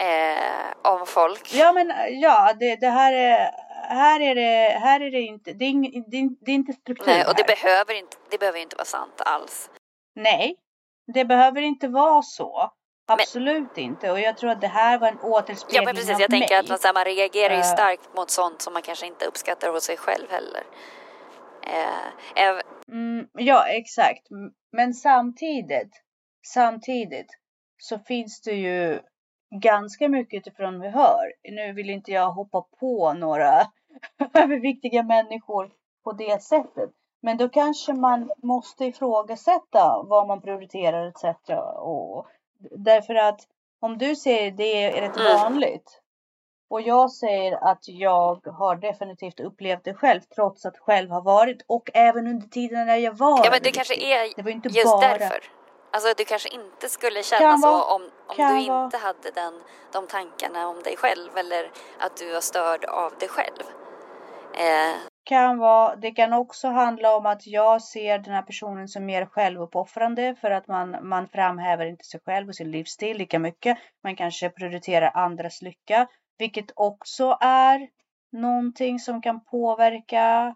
eh, 0.00 0.92
om 0.92 1.06
folk. 1.06 1.54
Ja 1.54 1.72
men 1.72 1.92
ja, 2.20 2.52
det, 2.60 2.76
det 2.76 2.88
här 2.88 3.12
är, 3.12 3.50
här 3.88 4.20
är 4.20 4.34
det, 4.34 4.78
här 4.78 5.00
är 5.00 5.10
det 5.10 5.20
inte, 5.20 5.52
det 5.52 5.64
är, 5.64 5.68
ing, 5.68 6.04
det 6.10 6.16
är, 6.16 6.44
det 6.44 6.50
är 6.50 6.54
inte 6.54 6.72
struktur 6.72 7.06
Nej, 7.06 7.24
och 7.26 7.34
det 7.36 7.42
här. 7.48 7.56
behöver, 7.62 7.94
inte, 7.94 8.16
det 8.30 8.38
behöver 8.38 8.58
inte 8.58 8.76
vara 8.76 8.84
sant 8.84 9.20
alls. 9.26 9.70
Nej, 10.14 10.56
det 11.14 11.24
behöver 11.24 11.60
inte 11.62 11.88
vara 11.88 12.22
så. 12.22 12.72
Absolut 13.08 13.78
inte. 13.78 14.10
Och 14.10 14.20
jag 14.20 14.36
tror 14.36 14.50
att 14.50 14.60
det 14.60 14.66
här 14.66 14.98
var 14.98 15.08
en 15.08 15.20
återspegling 15.20 15.76
Ja, 15.76 15.84
men 15.84 15.94
precis. 15.94 16.14
av 16.14 16.20
Jag 16.20 16.30
tänker 16.30 16.62
mig. 16.62 16.74
att 16.74 16.84
man, 16.84 16.94
man 16.94 17.04
reagerar 17.04 17.54
ju 17.54 17.60
Eh. 17.60 17.64
starkt 17.64 18.14
mot 18.16 18.30
sånt 18.30 18.62
som 18.62 18.72
man 18.72 18.82
kanske 18.82 19.06
inte 19.06 19.24
uppskattar 19.26 19.72
hos 19.72 19.84
sig 19.84 19.96
själv 19.96 20.30
heller. 20.30 20.62
Eh, 21.66 22.42
äv- 22.44 22.62
Mm, 22.88 23.26
ja, 23.32 23.66
exakt. 23.68 24.22
Men 24.72 24.94
samtidigt, 24.94 25.90
samtidigt 26.46 27.26
så 27.78 27.98
finns 27.98 28.40
det 28.40 28.52
ju 28.52 29.00
ganska 29.50 30.08
mycket 30.08 30.38
utifrån 30.38 30.80
vi 30.80 30.88
hör. 30.88 31.32
Nu 31.50 31.72
vill 31.72 31.90
inte 31.90 32.12
jag 32.12 32.30
hoppa 32.32 32.62
på 32.80 33.12
några 33.12 33.66
överviktiga 34.34 35.02
människor 35.02 35.70
på 36.04 36.12
det 36.12 36.42
sättet. 36.42 36.90
Men 37.22 37.36
då 37.36 37.48
kanske 37.48 37.92
man 37.92 38.30
måste 38.42 38.84
ifrågasätta 38.84 40.02
vad 40.02 40.26
man 40.26 40.40
prioriterar 40.42 41.06
etc. 41.08 41.24
Och 41.76 42.26
därför 42.70 43.14
att 43.14 43.40
om 43.80 43.98
du 43.98 44.16
säger 44.16 44.50
det 44.50 44.84
är 44.84 45.00
rätt 45.00 45.16
Mm. 45.16 45.32
vanligt 45.42 46.00
och 46.70 46.80
jag 46.80 47.12
säger 47.12 47.70
att 47.70 47.88
jag 47.88 48.46
har 48.46 48.76
definitivt 48.76 49.40
upplevt 49.40 49.84
det 49.84 49.94
själv 49.94 50.20
trots 50.20 50.66
att 50.66 50.78
själv 50.78 51.10
har 51.10 51.22
varit 51.22 51.64
och 51.66 51.90
även 51.94 52.26
under 52.26 52.46
tiden 52.48 52.86
när 52.86 52.96
jag 52.96 53.12
var 53.12 53.44
ja, 53.44 53.50
men 53.50 53.60
det 53.62 53.70
kanske 53.70 53.94
är 53.94 54.36
Det 54.36 54.42
var 54.42 54.50
inte 54.50 54.68
just 54.68 54.84
bara... 54.84 55.00
därför. 55.00 55.38
Alltså 55.90 56.14
du 56.16 56.24
kanske 56.24 56.48
inte 56.48 56.88
skulle 56.88 57.22
känna 57.22 57.40
Kan 57.40 57.58
så 57.58 57.70
vara. 57.70 57.94
om, 57.94 58.02
om 58.26 58.36
Kan 58.36 58.56
du 58.58 58.68
vara. 58.68 58.84
inte 58.84 58.96
hade 58.96 59.30
den, 59.34 59.54
de 59.92 60.06
tankarna 60.06 60.68
om 60.68 60.82
dig 60.82 60.96
själv 60.96 61.36
eller 61.36 61.70
att 61.98 62.16
du 62.16 62.32
var 62.32 62.40
störd 62.40 62.84
av 62.84 63.12
dig 63.18 63.28
själv. 63.28 63.62
Eh, 64.54 64.96
Kan 65.24 65.58
vara, 65.58 65.96
det 65.96 66.10
kan 66.10 66.32
också 66.32 66.68
handla 66.68 67.16
om 67.16 67.26
att 67.26 67.46
jag 67.46 67.82
ser 67.82 68.18
den 68.18 68.34
här 68.34 68.42
personen 68.42 68.88
som 68.88 69.06
mer 69.06 69.26
självuppoffrande 69.26 70.34
för 70.40 70.50
att 70.50 70.68
man, 70.68 71.08
man 71.08 71.28
framhäver 71.28 71.86
inte 71.86 72.04
sig 72.04 72.20
själv 72.26 72.48
och 72.48 72.54
sin 72.54 72.70
livsstil 72.70 73.16
lika 73.18 73.38
mycket. 73.38 73.78
Man 74.04 74.16
kanske 74.16 74.50
prioriterar 74.50 75.10
andras 75.14 75.62
lycka, 75.62 76.06
vilket 76.38 76.66
också 76.76 77.38
är 77.40 77.88
någonting 78.32 78.98
som 78.98 79.22
kan 79.22 79.44
påverka 79.44 80.54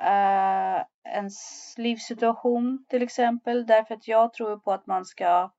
eh, 0.00 0.84
ens 1.14 1.38
livssituation 1.78 2.84
till 2.88 3.02
exempel. 3.02 3.66
Därför 3.66 3.94
att 3.94 4.08
jag 4.08 4.32
tror 4.32 4.56
på 4.56 4.72
att 4.72 4.86
man 4.86 5.04
ska 5.04 5.50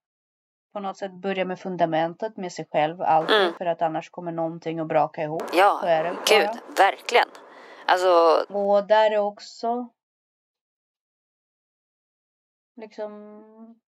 på 0.74 0.80
något 0.80 0.98
sätt 0.98 1.12
börja 1.14 1.46
med 1.46 1.60
fundamentet 1.60 2.38
med 2.38 2.52
sig 2.52 2.68
själv 2.72 3.02
alltid 3.02 3.36
Mm. 3.42 3.54
för 3.58 3.66
att 3.66 3.82
annars 3.82 4.10
kommer 4.10 4.32
någonting 4.32 4.80
att 4.80 4.88
braka 4.88 5.24
ihop. 5.24 5.42
Så 5.50 5.58
ja, 5.58 5.82
är 5.86 6.04
det 6.04 6.10
bara. 6.14 6.24
gud, 6.40 6.78
verkligen. 6.78 7.28
Alltså, 7.86 8.46
Och 8.54 8.88
där 8.88 9.12
är 9.12 9.18
också 9.18 9.90
liksom, 12.82 13.42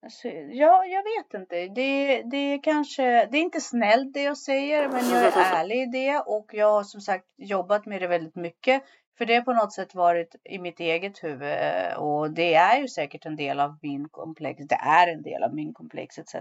alltså, 0.04 0.28
ja, 0.52 0.86
jag 0.86 1.04
vet 1.04 1.34
inte. 1.42 1.56
Det, 1.68 2.22
det 2.24 2.38
är 2.38 2.64
kanske, 2.64 3.04
det 3.26 3.38
är 3.38 3.42
inte 3.42 3.62
snällt 3.62 4.14
det 4.14 4.24
jag 4.24 4.38
säger, 4.38 4.90
men 4.90 5.10
jag 5.10 5.24
är 5.24 5.32
ärlig 5.56 5.82
i 5.82 5.86
det 5.86 6.20
och 6.20 6.50
jag 6.54 6.72
har 6.72 6.84
som 6.84 7.02
sagt 7.02 7.26
jobbat 7.38 7.86
med 7.86 8.02
det 8.02 8.08
väldigt 8.08 8.36
mycket. 8.36 8.84
För 9.18 9.26
det 9.26 9.36
har 9.36 9.42
på 9.42 9.54
något 9.54 9.74
sätt 9.74 9.96
varit 9.96 10.36
i 10.44 10.60
mitt 10.60 10.80
eget 10.80 11.24
huvud 11.24 11.52
eh, 11.52 11.94
och 11.94 12.32
det 12.32 12.54
är 12.54 12.80
ju 12.80 12.88
säkert 12.88 13.26
en 13.26 13.36
del 13.36 13.60
av 13.60 13.78
min 13.82 14.10
komplex. 14.10 14.64
Det 14.68 14.76
är 14.76 15.08
en 15.08 15.22
del 15.22 15.44
av 15.44 15.56
min 15.56 15.74
komplex 15.74 16.18
etc. 16.18 16.36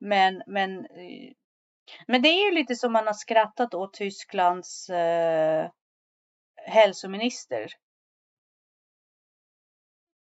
Men, 0.00 0.42
men, 0.46 0.78
eh, 0.78 1.32
men 2.06 2.22
det 2.22 2.28
är 2.28 2.46
ju 2.46 2.54
lite 2.54 2.76
som 2.76 2.92
man 2.92 3.06
har 3.06 3.14
skrattat 3.14 3.74
åt 3.74 3.94
Tysklands 3.94 4.90
eh, 4.90 5.70
hälsominister 6.56 7.72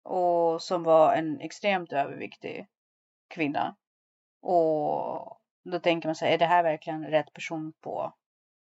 och 0.03 0.61
som 0.61 0.83
var 0.83 1.13
en 1.13 1.41
extremt 1.41 1.93
överviktig 1.93 2.67
kvinna. 3.29 3.75
Och 4.41 5.39
då 5.63 5.79
tänker 5.83 6.07
man 6.07 6.15
sig, 6.15 6.33
är 6.33 6.37
det 6.37 6.45
här 6.45 6.63
verkligen 6.63 7.07
rätt 7.07 7.33
person 7.33 7.73
på 7.81 8.13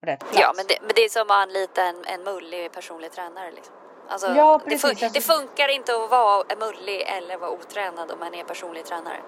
rätt 0.01 0.19
plats? 0.19 0.39
Ja, 0.39 0.53
men 0.55 0.65
det, 0.67 0.77
men 0.81 0.91
det 0.95 1.01
är 1.01 1.09
som 1.09 1.21
att 1.21 1.31
anlita 1.31 1.81
en, 1.83 2.05
en 2.05 2.23
mullig 2.23 2.71
personlig 2.71 3.11
tränare. 3.11 3.51
Liksom. 3.51 3.73
Alltså, 4.09 4.27
ja, 4.27 4.59
precis. 4.63 4.81
Det, 4.81 4.87
fun 4.87 4.89
alltså, 4.89 5.19
det 5.19 5.21
funkar 5.21 5.75
inte 5.75 5.91
att 5.95 6.11
vara 6.11 6.43
mullig 6.59 7.01
eller 7.01 7.37
vara 7.37 7.51
otränad 7.51 8.11
om 8.11 8.19
man 8.19 8.33
är 8.33 8.43
personlig 8.43 8.85
tränare. 8.85 9.21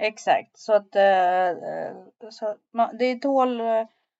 Exakt, 0.00 0.58
så 0.58 0.72
att 0.72 0.96
äh, 0.96 2.30
så 2.30 2.54
man, 2.72 2.98
det 2.98 3.16
tål 3.16 3.60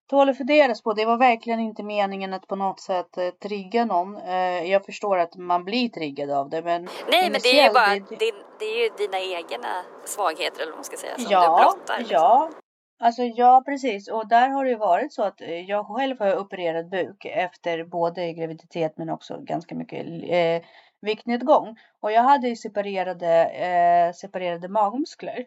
tål 0.09 0.29
att 0.29 0.37
funderas 0.37 0.81
på. 0.81 0.93
Det 0.93 1.05
var 1.05 1.17
verkligen 1.17 1.59
inte 1.59 1.83
meningen 1.83 2.33
att 2.33 2.47
på 2.47 2.55
något 2.55 2.79
sätt 2.79 3.17
eh, 3.17 3.29
trigga 3.29 3.85
någon. 3.85 4.17
Eh, 4.17 4.71
jag 4.71 4.85
förstår 4.85 5.17
att 5.17 5.35
man 5.35 5.63
blir 5.63 5.89
triggad 5.89 6.31
av 6.31 6.49
det 6.49 6.61
men 6.61 6.89
Nej 7.11 7.29
men 7.29 7.41
det 7.43 7.59
är 7.59 7.67
ju 7.67 7.73
bara 7.73 7.87
det, 7.87 8.15
det, 8.19 8.33
det 8.59 8.65
är 8.65 8.83
ju 8.83 8.89
dina 8.97 9.19
egna 9.19 9.83
svagheter 10.05 10.61
eller 10.61 10.71
vad 10.71 10.77
man 10.77 10.83
ska 10.83 10.97
säga 10.97 11.15
som 11.15 11.25
ja, 11.29 11.41
du 11.41 11.63
blottar. 11.63 11.97
Liksom. 11.97 12.15
Ja, 12.15 12.49
Alltså 12.99 13.21
ja 13.23 13.63
precis 13.65 14.07
och 14.07 14.27
där 14.27 14.49
har 14.49 14.63
det 14.63 14.69
ju 14.69 14.77
varit 14.77 15.13
så 15.13 15.23
att 15.23 15.41
eh, 15.41 15.61
jag 15.61 15.87
själv 15.87 16.19
har 16.19 16.37
opererat 16.37 16.89
buk 16.89 17.25
efter 17.25 17.83
både 17.83 18.33
graviditet 18.33 18.97
men 18.97 19.09
också 19.09 19.37
ganska 19.41 19.75
mycket 19.75 20.05
eh, 20.23 20.67
viktnedgång. 21.01 21.77
Och 21.99 22.11
jag 22.11 22.21
hade 22.21 22.47
ju 22.47 22.55
separerade, 22.55 23.45
eh, 23.45 24.13
separerade 24.13 24.67
magmuskler. 24.67 25.45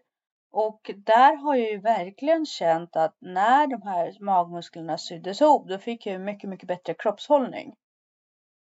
Och 0.53 0.91
där 0.97 1.37
har 1.37 1.55
jag 1.55 1.71
ju 1.71 1.81
verkligen 1.81 2.47
känt 2.47 2.97
att 2.97 3.17
när 3.21 3.67
de 3.67 3.83
här 3.83 4.25
magmusklerna 4.25 4.99
syddes 4.99 5.41
ihop, 5.41 5.69
då 5.69 5.79
fick 5.79 6.07
jag 6.07 6.13
ju 6.13 6.19
mycket, 6.19 6.51
mycket 6.51 6.69
bättre 6.69 6.95
kroppshållning. 6.95 7.75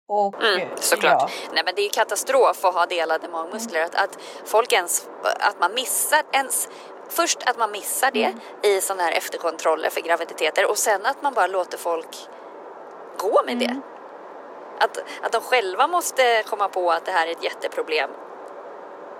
Och, 0.08 0.44
mm, 0.44 0.68
såklart. 0.76 1.14
Ja. 1.20 1.28
Nej 1.54 1.62
men 1.64 1.74
det 1.74 1.80
är 1.80 1.84
ju 1.84 1.90
katastrof 1.90 2.64
att 2.64 2.74
ha 2.74 2.87
delade 2.87 3.28
magmuskler. 3.28 3.82
Att, 3.82 3.94
att 3.94 4.18
folk 4.44 4.72
ens, 4.72 5.08
att 5.40 5.60
man 5.60 5.74
missar 5.74 6.22
ens 6.32 6.68
Först 7.09 7.49
att 7.49 7.59
man 7.59 7.71
missar 7.71 8.11
det 8.11 8.25
mm. 8.25 8.38
i 8.62 8.81
sådana 8.81 9.03
här 9.03 9.12
efterkontroller 9.12 9.90
för 9.90 10.01
graviditeter 10.01 10.71
och 10.71 10.79
sen 10.79 11.07
att 11.07 11.23
man 11.23 11.35
bara 11.35 11.47
låter 11.47 11.79
folk 11.79 12.29
gå 13.19 13.43
med 13.47 13.55
mm. 13.55 13.67
det. 13.67 13.81
Att, 14.85 14.99
att 15.23 15.33
de 15.33 15.40
själva 15.40 15.87
måste 15.87 16.43
komma 16.47 16.69
på 16.69 16.90
att 16.90 17.05
det 17.05 17.12
här 17.12 17.27
är 17.27 17.33
ett 17.33 17.45
jätteproblem 17.45 18.11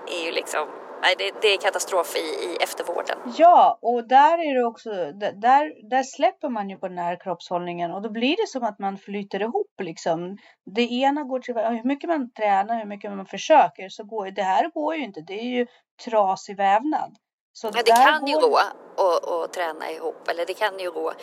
är 0.07 0.25
ju 0.25 0.31
liksom 0.31 0.67
Nej, 1.01 1.15
det, 1.17 1.41
det, 1.41 1.47
är 1.47 1.57
katastrof 1.57 2.15
i, 2.15 2.19
i 2.19 2.57
eftervården. 2.63 3.17
Ja, 3.37 3.79
och 3.81 4.07
där 4.07 4.37
är 4.37 4.55
det 4.55 4.65
också, 4.65 4.89
där, 5.13 5.89
där 5.89 6.03
släpper 6.03 6.49
man 6.49 6.69
ju 6.69 6.77
på 6.77 6.87
den 6.87 6.97
här 6.97 7.19
kroppshållningen 7.23 7.91
och 7.91 8.01
då 8.01 8.09
blir 8.09 8.35
det 8.37 8.47
som 8.47 8.63
att 8.63 8.79
man 8.79 8.97
flyter 8.97 9.41
ihop 9.41 9.73
liksom. 9.81 10.37
Det 10.75 10.81
ena 10.81 11.23
går 11.23 11.39
till, 11.39 11.55
hur 11.55 11.87
mycket 11.87 12.07
man 12.07 12.31
tränar, 12.31 12.79
hur 12.79 12.85
mycket 12.85 13.11
man 13.11 13.25
försöker 13.25 13.89
så 13.89 14.03
går 14.03 14.31
det 14.31 14.43
här 14.43 14.69
går 14.69 14.95
ju 14.95 15.03
inte. 15.03 15.21
Det 15.21 15.39
är 15.39 15.57
ju 15.57 15.67
trasig 16.05 16.57
vävnad. 16.57 17.15
Så 17.59 17.67
ja, 17.67 17.81
det 17.85 17.91
kan 17.91 18.27
ju 18.27 18.35
gå 18.35 18.57
att 18.57 19.53
träna 19.53 19.91
ihop, 19.91 20.27
eller 20.27 20.45
det 20.45 20.53
kan 20.53 20.79
ju 20.79 20.91
gå. 20.91 21.13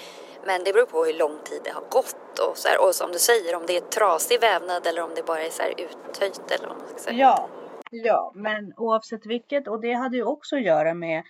Men 0.46 0.64
det 0.64 0.72
beror 0.72 0.86
på 0.86 1.04
hur 1.04 1.18
lång 1.24 1.38
tid 1.44 1.60
det 1.64 1.70
har 1.70 1.86
gått 1.98 2.38
och 2.38 2.56
så 2.56 2.68
här, 2.68 2.86
och 2.86 2.94
som 2.94 3.12
du 3.12 3.18
säger 3.18 3.56
om 3.56 3.62
det 3.66 3.76
är 3.76 3.80
trasig 3.80 4.40
vävnad 4.40 4.86
eller 4.86 5.02
om 5.02 5.10
det 5.16 5.22
bara 5.26 5.42
är 5.42 5.50
så 5.50 5.62
här 5.62 5.70
uttöjt 5.70 6.50
eller 6.50 6.68
vad 6.68 6.76
man 6.76 6.88
ska 6.88 6.98
säga. 6.98 7.16
Ja, 7.16 7.48
Ja, 7.94 8.32
men 8.34 8.72
oavsett 8.76 9.26
vilket, 9.26 9.68
och 9.68 9.80
det 9.80 9.92
hade 9.92 10.16
ju 10.16 10.24
också 10.24 10.56
att 10.56 10.62
göra 10.62 10.94
med 10.94 11.22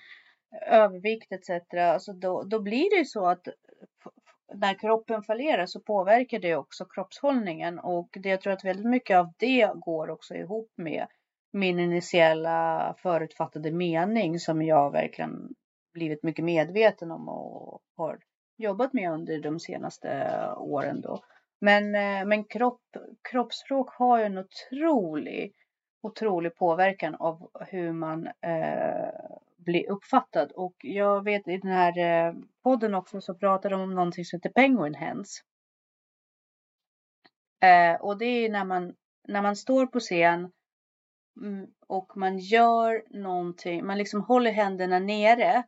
övervikt 0.67 1.33
etc. 1.33 1.51
Alltså 1.75 2.13
då, 2.13 2.43
då 2.43 2.61
blir 2.61 2.91
det 2.91 2.97
ju 2.97 3.05
så 3.05 3.27
att 3.27 3.49
när 4.55 4.79
kroppen 4.79 5.23
fallerar 5.23 5.67
så 5.67 5.81
påverkar 5.81 6.39
det 6.39 6.57
också 6.57 6.85
kroppshållningen 6.85 7.79
och 7.79 8.09
det, 8.13 8.29
jag 8.29 8.41
tror 8.41 8.53
att 8.53 8.65
väldigt 8.65 8.87
mycket 8.87 9.19
av 9.19 9.33
det 9.39 9.71
går 9.75 10.11
också 10.11 10.35
ihop 10.35 10.73
med 10.77 11.07
min 11.53 11.79
initiella 11.79 12.95
förutfattade 12.99 13.71
mening 13.71 14.39
som 14.39 14.63
jag 14.63 14.91
verkligen 14.91 15.55
blivit 15.95 16.23
mycket 16.23 16.45
medveten 16.45 17.11
om 17.11 17.29
och 17.29 17.83
har 17.97 18.19
jobbat 18.59 18.93
med 18.93 19.11
under 19.13 19.41
de 19.41 19.61
senaste 19.61 20.39
åren 20.57 21.01
då. 21.01 21.25
Men, 21.61 21.95
eh, 21.95 22.27
men 22.27 22.45
kropp, 22.45 22.83
kroppsspråk 23.31 23.91
har 23.91 24.19
ju 24.19 24.25
en 24.25 24.39
otrolig 24.39 25.55
otrolig 26.03 26.55
påverkan 26.57 27.15
av 27.15 27.51
hur 27.69 27.93
man 27.93 28.27
eh, 28.27 29.11
blir 29.57 29.91
uppfattad. 29.91 30.53
Och 30.53 30.75
jag 30.79 31.25
vet 31.25 31.49
i 31.49 31.59
den 31.59 31.73
här 31.73 31.99
eh, 31.99 32.35
podden 32.63 32.95
också 32.95 33.21
så 33.21 33.35
pratar 33.35 33.71
de 33.71 33.81
om 33.81 33.95
någonting 33.95 34.25
som 34.25 34.37
heter 34.37 34.51
penguin 34.51 34.95
hands. 34.95 35.43
Eh, 37.61 38.01
och 38.01 38.19
det 38.19 38.25
är 38.25 38.51
när 38.51 38.65
man, 38.65 38.95
när 39.29 39.43
man 39.43 39.57
står 39.57 39.87
på 39.87 40.01
scen 40.01 40.53
Mm, 41.41 41.67
och 41.87 42.17
man 42.17 42.39
gör 42.39 43.03
någonting, 43.11 43.87
man 43.87 43.99
liksom 43.99 44.21
håller 44.21 44.53
händerna 44.53 44.99
nere 44.99 45.65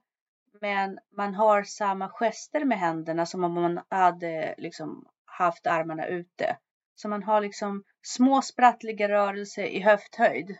men 0.60 0.98
man 1.16 1.34
har 1.34 1.62
samma 1.62 2.08
gester 2.08 2.64
med 2.64 2.78
händerna 2.78 3.26
som 3.26 3.44
om 3.44 3.52
man 3.52 3.80
hade 3.88 4.54
liksom 4.58 5.06
haft 5.24 5.66
armarna 5.66 6.06
ute. 6.06 6.56
Så 6.94 7.08
man 7.08 7.22
har 7.22 7.40
liksom 7.40 7.84
små 8.02 8.42
sprattliga 8.42 9.08
rörelser 9.08 9.64
i 9.64 9.80
höfthöjd. 9.80 10.56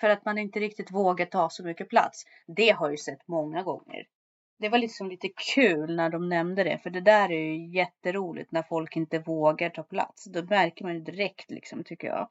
För 0.00 0.08
att 0.08 0.24
man 0.24 0.38
inte 0.38 0.60
riktigt 0.60 0.90
vågar 0.90 1.26
ta 1.26 1.50
så 1.50 1.64
mycket 1.64 1.88
plats. 1.88 2.24
Det 2.46 2.70
har 2.70 2.86
jag 2.86 2.92
ju 2.92 2.96
sett 2.96 3.28
många 3.28 3.62
gånger. 3.62 4.06
Det 4.58 4.68
var 4.68 4.78
liksom 4.78 5.08
lite 5.08 5.28
kul 5.54 5.96
när 5.96 6.10
de 6.10 6.28
nämnde 6.28 6.64
det. 6.64 6.78
För 6.78 6.90
det 6.90 7.00
där 7.00 7.32
är 7.32 7.54
ju 7.54 7.76
jätteroligt 7.76 8.52
när 8.52 8.62
folk 8.62 8.96
inte 8.96 9.18
vågar 9.18 9.70
ta 9.70 9.82
plats. 9.82 10.24
Då 10.24 10.42
märker 10.42 10.84
man 10.84 10.94
ju 10.94 11.00
direkt 11.00 11.50
liksom 11.50 11.84
tycker 11.84 12.08
jag. 12.08 12.28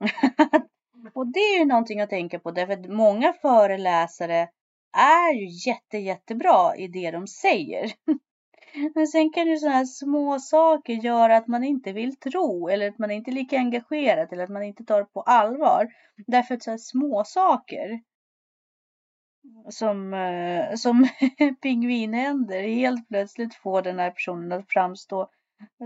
Mm. 0.96 1.12
och 1.14 1.26
det 1.26 1.40
är 1.40 1.58
ju 1.58 1.64
någonting 1.64 2.00
att 2.00 2.10
tänka 2.10 2.38
på. 2.38 2.50
Därför 2.50 2.72
att 2.72 2.86
många 2.86 3.32
föreläsare 3.32 4.48
är 4.96 5.34
ju 5.34 5.70
jätte, 5.70 5.98
jättebra 5.98 6.76
i 6.76 6.88
det 6.88 7.10
de 7.10 7.26
säger. 7.26 7.92
Men 8.94 9.06
sen 9.06 9.32
kan 9.32 9.48
ju 9.48 9.56
sådana 9.56 9.76
här 9.76 9.84
små 9.84 10.38
saker 10.38 10.92
göra 10.92 11.36
att 11.36 11.46
man 11.46 11.64
inte 11.64 11.92
vill 11.92 12.16
tro 12.16 12.68
eller 12.68 12.88
att 12.88 12.98
man 12.98 13.10
inte 13.10 13.30
är 13.30 13.32
lika 13.32 13.58
engagerad 13.58 14.32
eller 14.32 14.44
att 14.44 14.50
man 14.50 14.62
inte 14.62 14.84
tar 14.84 14.98
det 14.98 15.12
på 15.12 15.20
allvar. 15.20 15.88
Därför 16.26 16.54
att 16.54 16.62
sådana 16.62 16.74
här 16.74 16.78
små 16.78 17.24
saker 17.26 18.00
som, 19.70 20.14
eh, 20.14 20.74
som 20.74 21.08
pingvinhänder 21.62 22.62
helt 22.62 23.08
plötsligt 23.08 23.54
får 23.54 23.82
den 23.82 23.98
här 23.98 24.10
personen 24.10 24.52
att 24.52 24.72
framstå 24.72 25.30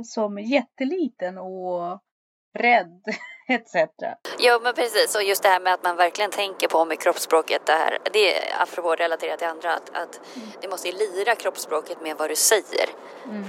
som 0.04 0.38
jätteliten 0.38 1.38
och 1.38 2.00
rädd 2.58 3.02
etc. 3.50 3.74
Jo 4.38 4.58
men 4.62 4.74
precis 4.74 5.16
och 5.16 5.22
just 5.22 5.42
det 5.42 5.48
här 5.48 5.60
med 5.60 5.74
att 5.74 5.84
man 5.84 5.96
verkligen 5.96 6.30
tänker 6.30 6.68
på 6.68 6.84
med 6.84 7.00
kroppsspråket 7.00 7.66
det 7.66 7.72
här, 7.72 7.98
det 8.12 8.36
är 8.36 8.62
apropå 8.62 8.94
relaterat 8.94 9.38
till 9.38 9.48
andra 9.48 9.74
att, 9.74 9.90
att 9.90 10.20
mm. 10.36 10.48
det 10.60 10.68
måste 10.68 10.92
lira 10.92 11.34
kroppsspråket 11.34 12.02
med 12.02 12.16
vad 12.16 12.30
du 12.30 12.36
säger. 12.36 12.88
Mm. 13.24 13.44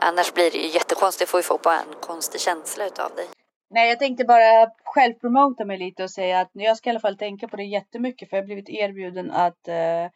Annars 0.00 0.32
blir 0.34 0.50
det 0.50 0.58
ju 0.58 0.68
jättekonstigt, 0.68 1.30
får 1.30 1.38
ju 1.38 1.44
få 1.44 1.58
på 1.58 1.70
en 1.70 1.94
konstig 2.00 2.40
känsla 2.40 2.86
utav 2.86 3.14
dig. 3.14 3.26
Nej, 3.70 3.88
jag 3.88 3.98
tänkte 3.98 4.24
bara 4.24 4.70
självpromota 4.84 5.64
mig 5.64 5.78
lite 5.78 6.02
och 6.02 6.10
säga 6.10 6.40
att 6.40 6.50
jag 6.52 6.76
ska 6.76 6.88
i 6.88 6.90
alla 6.90 7.00
fall 7.00 7.18
tänka 7.18 7.48
på 7.48 7.56
det 7.56 7.64
jättemycket 7.64 8.30
för 8.30 8.36
jag 8.36 8.42
har 8.42 8.46
blivit 8.46 8.68
erbjuden 8.68 9.30
att, 9.30 9.68
eh, 9.68 10.06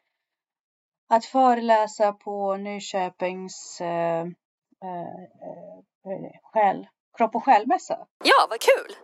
att 1.08 1.24
föreläsa 1.24 2.12
på 2.12 2.56
Nyköpings 2.56 3.80
eh, 3.80 4.22
eh, 4.84 5.22
själ, 6.42 6.86
kropp 7.16 7.34
och 7.34 7.44
själmässa. 7.44 8.06
Ja, 8.24 8.46
vad 8.50 8.60
kul! 8.60 8.96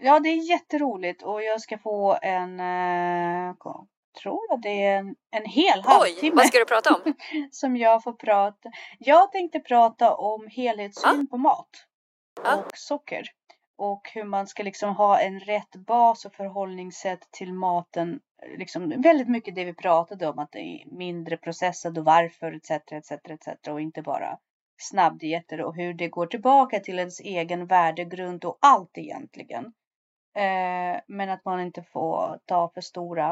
Ja, 0.00 0.20
det 0.20 0.28
är 0.28 0.50
jätteroligt 0.50 1.22
och 1.22 1.42
jag 1.42 1.60
ska 1.60 1.78
få 1.78 2.18
en, 2.22 2.60
eh, 2.60 3.54
tror 4.22 4.52
att 4.52 4.62
det 4.62 4.82
är 4.82 4.98
en, 4.98 5.14
en 5.30 5.44
hel 5.44 5.80
halvtimme. 5.80 6.30
Oj, 6.30 6.32
vad 6.34 6.46
ska 6.46 6.58
du 6.58 6.64
prata 6.64 6.94
om? 6.94 7.14
som 7.50 7.76
jag 7.76 8.02
får 8.02 8.12
prata. 8.12 8.70
Jag 8.98 9.32
tänkte 9.32 9.60
prata 9.60 10.14
om 10.14 10.48
helhetssyn 10.50 11.26
ah. 11.26 11.30
på 11.30 11.36
mat 11.36 11.70
ah. 12.42 12.56
och 12.56 12.70
socker. 12.74 13.26
Och 13.78 14.10
hur 14.14 14.24
man 14.24 14.46
ska 14.46 14.62
liksom 14.62 14.96
ha 14.96 15.20
en 15.20 15.40
rätt 15.40 15.76
bas 15.76 16.24
och 16.24 16.34
förhållningssätt 16.34 17.28
till 17.30 17.52
maten. 17.52 18.20
Liksom 18.58 19.02
väldigt 19.02 19.28
mycket 19.28 19.54
det 19.54 19.64
vi 19.64 19.74
pratade 19.74 20.28
om, 20.28 20.38
att 20.38 20.52
det 20.52 20.58
är 20.58 20.96
mindre 20.96 21.36
processad 21.36 21.98
och 21.98 22.04
varför 22.04 22.52
etc. 22.52 22.70
etc, 22.70 23.12
etc 23.12 23.68
och 23.68 23.80
inte 23.80 24.02
bara 24.02 24.38
snabbdieter 24.78 25.60
och 25.60 25.76
hur 25.76 25.94
det 25.94 26.08
går 26.08 26.26
tillbaka 26.26 26.80
till 26.80 26.98
ens 26.98 27.20
egen 27.20 27.66
värdegrund 27.66 28.44
och 28.44 28.58
allt 28.60 28.98
egentligen. 28.98 29.72
Eh, 30.36 31.00
men 31.06 31.30
att 31.30 31.44
man 31.44 31.60
inte 31.60 31.82
får 31.92 32.38
ta 32.46 32.70
för 32.74 32.80
stora, 32.80 33.30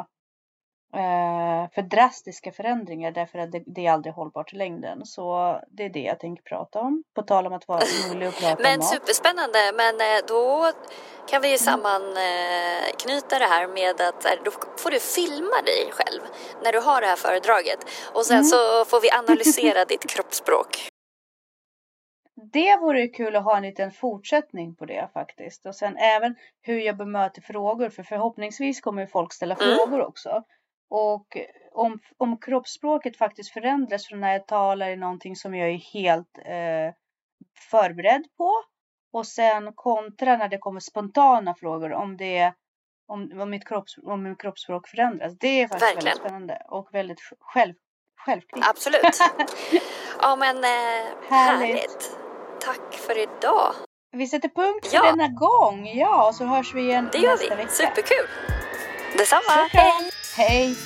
eh, 0.94 1.70
för 1.74 1.82
drastiska 1.82 2.52
förändringar 2.52 3.10
därför 3.10 3.38
att 3.38 3.52
det, 3.52 3.62
det 3.66 3.86
är 3.86 3.92
aldrig 3.92 4.14
hållbart 4.14 4.52
i 4.52 4.56
längden. 4.56 5.06
Så 5.06 5.60
det 5.68 5.84
är 5.84 5.88
det 5.88 6.00
jag 6.02 6.20
tänker 6.20 6.42
prata 6.42 6.80
om. 6.80 7.02
På 7.14 7.22
tal 7.22 7.46
om 7.46 7.52
att 7.52 7.68
vara 7.68 7.80
rolig 7.80 8.28
och 8.28 8.34
prata 8.34 8.62
Men 8.62 8.80
om 8.80 8.86
superspännande, 8.86 9.72
men 9.76 9.94
eh, 10.00 10.20
då 10.28 10.72
kan 11.28 11.42
vi 11.42 11.50
ju 11.50 11.58
sammanknyta 11.58 13.38
det 13.38 13.44
här 13.44 13.68
med 13.68 14.00
att 14.00 14.24
eh, 14.24 14.30
då 14.44 14.50
får 14.78 14.90
du 14.90 15.00
filma 15.00 15.62
dig 15.64 15.90
själv 15.92 16.20
när 16.64 16.72
du 16.72 16.80
har 16.80 17.00
det 17.00 17.06
här 17.06 17.16
föredraget 17.16 17.78
och 18.14 18.26
sen 18.26 18.34
Mm. 18.36 18.44
så 18.44 18.84
får 18.84 19.00
vi 19.00 19.10
analysera 19.10 19.84
ditt 19.84 20.10
kroppsspråk. 20.10 20.88
Det 22.52 22.76
vore 22.76 23.09
kul 23.09 23.37
att 23.37 23.44
ha 23.44 23.57
en 23.57 23.62
liten 23.62 23.90
fortsättning 23.92 24.74
på 24.74 24.85
det 24.87 25.09
faktiskt. 25.12 25.66
Och 25.66 25.74
sen 25.74 25.96
även 25.96 26.35
hur 26.62 26.78
jag 26.80 26.96
bemöter 26.96 27.42
frågor. 27.42 27.88
För 27.88 28.02
förhoppningsvis 28.02 28.80
kommer 28.80 29.07
folk 29.07 29.33
ställa 29.33 29.54
Mm. 29.54 29.76
frågor 29.76 30.00
också. 30.02 30.42
Och 30.90 31.37
om, 31.72 31.98
om 32.16 32.37
kroppsspråket 32.40 33.16
faktiskt 33.16 33.52
förändras 33.52 34.07
från 34.07 34.20
när 34.20 34.33
jag 34.33 34.46
talar 34.46 34.88
i 34.88 34.96
någonting 34.96 35.37
som 35.37 35.54
jag 35.54 35.68
är 35.68 35.92
helt 35.94 36.38
eh, 36.38 36.94
förberedd 37.70 38.24
på. 38.37 38.50
Och 39.12 39.26
sen 39.26 39.72
kontra 39.74 40.37
när 40.37 40.48
det 40.48 40.59
kommer 40.59 40.80
spontana 40.80 41.54
frågor. 41.54 41.92
Om 41.92 42.16
det 42.16 42.52
om, 43.07 43.40
om, 43.40 43.50
mitt, 43.50 43.68
kropps, 43.68 43.98
om 44.02 44.22
mitt 44.22 44.40
kroppsspråk 44.40 44.88
förändras. 44.88 45.38
Det 45.38 45.48
är 45.62 45.68
faktiskt 45.68 45.83
Verkligen. 45.83 46.04
väldigt 46.04 46.20
spännande. 46.20 46.62
Och 46.68 46.88
väldigt 46.94 47.20
själv, 47.40 47.74
självklart. 48.16 48.64
Absolut. 48.68 49.02
Ja 50.20 50.37
men 50.37 50.57
eh, 50.57 51.28
Härligt. 51.30 51.30
härligt. 51.30 52.18
Tack 52.64 52.94
för 53.07 53.18
idag. 53.22 53.74
Vi 54.16 54.27
sätter 54.27 54.48
punkt 54.48 54.87
för 54.87 54.96
Ja. 54.96 55.03
denna 55.03 55.29
gång. 55.29 55.87
Ja, 55.94 56.33
så 56.35 56.44
hörs 56.44 56.74
vi 56.74 56.81
igen 56.83 57.09
Det 57.12 57.18
gör 57.18 57.31
nästa 57.33 57.48
vi. 57.57 57.62
vecka. 57.62 57.70
Superkul. 57.70 58.27
Detsamma. 59.18 59.68
Kram. 59.70 60.11
Hej! 60.37 60.77